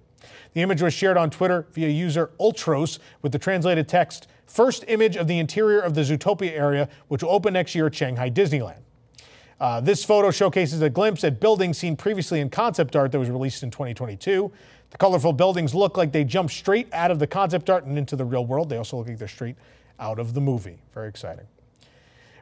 The 0.54 0.62
image 0.62 0.82
was 0.82 0.94
shared 0.94 1.18
on 1.18 1.32
Twitter 1.32 1.68
via 1.72 1.90
user 1.90 2.32
Ultros 2.40 3.00
with 3.22 3.32
the 3.32 3.40
translated 3.40 3.88
text 3.88 4.28
First 4.46 4.86
image 4.88 5.18
of 5.18 5.28
the 5.28 5.40
interior 5.40 5.80
of 5.80 5.96
the 5.96 6.02
Zootopia 6.02 6.52
area, 6.52 6.88
which 7.08 7.24
will 7.24 7.32
open 7.32 7.54
next 7.54 7.76
year 7.76 7.88
at 7.88 7.96
Shanghai 7.96 8.30
Disneyland. 8.30 8.80
Uh, 9.60 9.82
this 9.82 10.04
photo 10.04 10.32
showcases 10.32 10.82
a 10.82 10.90
glimpse 10.90 11.24
at 11.24 11.40
buildings 11.40 11.78
seen 11.78 11.96
previously 11.96 12.42
in 12.42 12.50
concept 12.50 12.96
art 12.96 13.12
that 13.12 13.20
was 13.20 13.30
released 13.30 13.64
in 13.64 13.72
2022. 13.72 14.52
The 14.92 14.98
colorful 14.98 15.34
buildings 15.34 15.74
look 15.74 15.98
like 15.98 16.12
they 16.12 16.24
jump 16.24 16.52
straight 16.52 16.94
out 16.94 17.10
of 17.10 17.20
the 17.20 17.28
concept 17.28 17.70
art 17.70 17.86
and 17.86 17.98
into 17.98 18.16
the 18.16 18.26
real 18.26 18.46
world. 18.46 18.70
They 18.70 18.78
also 18.78 18.98
look 18.98 19.08
like 19.08 19.18
they're 19.18 19.28
straight 19.28 19.56
out 20.00 20.20
of 20.20 20.34
the 20.34 20.42
movie. 20.42 20.80
Very 20.94 21.10
exciting. 21.10 21.48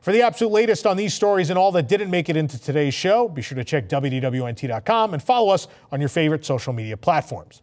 For 0.04 0.12
the 0.12 0.22
absolute 0.22 0.52
latest 0.52 0.86
on 0.86 0.98
these 0.98 1.13
stories 1.13 1.50
and 1.50 1.58
all 1.58 1.72
that 1.72 1.88
didn't 1.88 2.12
make 2.12 2.28
it 2.28 2.36
into 2.36 2.60
today's 2.60 2.94
show, 2.94 3.30
be 3.30 3.42
sure 3.42 3.56
to 3.56 3.63
check 3.63 3.88
WDWNT.com 3.88 5.13
and 5.13 5.24
follow 5.24 5.54
us 5.54 5.70
on 5.94 6.02
your 6.02 6.10
favorite 6.10 6.44
social 6.44 6.74
media 6.74 6.98
platforms. 6.98 7.62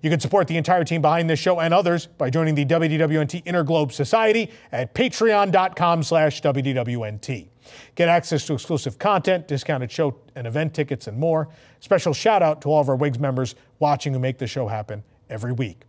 You 0.00 0.08
can 0.08 0.18
support 0.18 0.48
the 0.48 0.56
entire 0.56 0.84
team 0.84 1.02
behind 1.02 1.28
this 1.28 1.38
show 1.38 1.60
and 1.60 1.74
others 1.74 2.06
by 2.06 2.30
joining 2.30 2.54
the 2.54 2.64
WDWNT 2.64 3.44
Interglobe 3.44 3.92
Society 3.92 4.50
at 4.72 4.94
patreon.com 4.94 6.02
slash 6.02 6.40
WDWNT. 6.40 7.48
Get 7.94 8.08
access 8.08 8.46
to 8.46 8.54
exclusive 8.54 8.98
content, 8.98 9.46
discounted 9.46 9.92
show 9.92 10.16
and 10.34 10.46
event 10.46 10.72
tickets, 10.72 11.08
and 11.08 11.18
more. 11.18 11.50
Special 11.80 12.14
shout 12.14 12.42
out 12.42 12.62
to 12.62 12.68
all 12.70 12.80
of 12.80 12.88
our 12.88 12.96
WIGS 12.96 13.18
members 13.18 13.54
watching 13.80 14.14
who 14.14 14.18
make 14.18 14.38
the 14.38 14.46
show 14.46 14.66
happen 14.66 15.04
every 15.28 15.52
week. 15.52 15.82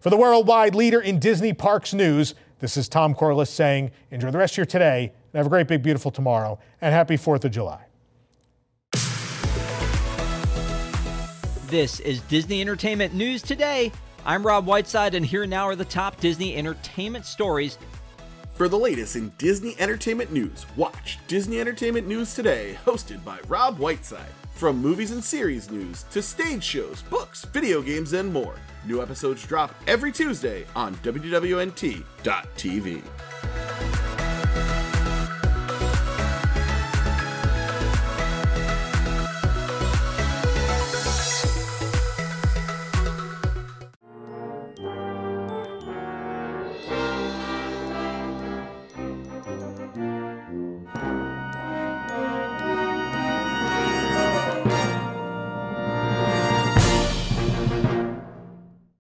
For 0.00 0.08
the 0.08 0.16
worldwide 0.16 0.74
leader 0.74 1.02
in 1.02 1.18
Disney 1.18 1.52
Parks 1.52 1.92
news, 1.92 2.34
this 2.60 2.78
is 2.78 2.88
Tom 2.88 3.14
Corless 3.14 3.48
saying, 3.48 3.90
enjoy 4.10 4.30
the 4.30 4.38
rest 4.38 4.54
of 4.54 4.56
your 4.56 4.64
today 4.64 5.12
have 5.38 5.46
a 5.46 5.50
great, 5.50 5.68
big, 5.68 5.82
beautiful 5.82 6.10
tomorrow, 6.10 6.58
and 6.80 6.92
happy 6.92 7.16
4th 7.16 7.44
of 7.44 7.50
July. 7.50 7.84
This 11.66 12.00
is 12.00 12.20
Disney 12.22 12.60
Entertainment 12.60 13.14
News 13.14 13.42
Today. 13.42 13.90
I'm 14.24 14.46
Rob 14.46 14.66
Whiteside, 14.66 15.14
and 15.14 15.26
here 15.26 15.46
now 15.46 15.64
are 15.64 15.74
the 15.74 15.84
top 15.84 16.20
Disney 16.20 16.56
entertainment 16.56 17.26
stories. 17.26 17.78
For 18.54 18.68
the 18.68 18.78
latest 18.78 19.16
in 19.16 19.30
Disney 19.38 19.74
entertainment 19.80 20.32
news, 20.32 20.66
watch 20.76 21.18
Disney 21.26 21.60
Entertainment 21.60 22.06
News 22.06 22.34
Today, 22.34 22.78
hosted 22.86 23.24
by 23.24 23.40
Rob 23.48 23.78
Whiteside. 23.78 24.30
From 24.52 24.78
movies 24.78 25.10
and 25.10 25.24
series 25.24 25.68
news 25.68 26.04
to 26.12 26.22
stage 26.22 26.62
shows, 26.62 27.02
books, 27.02 27.44
video 27.46 27.82
games, 27.82 28.12
and 28.12 28.32
more. 28.32 28.54
New 28.86 29.02
episodes 29.02 29.44
drop 29.44 29.74
every 29.88 30.12
Tuesday 30.12 30.64
on 30.76 30.94
WWNT.tv. 30.96 32.04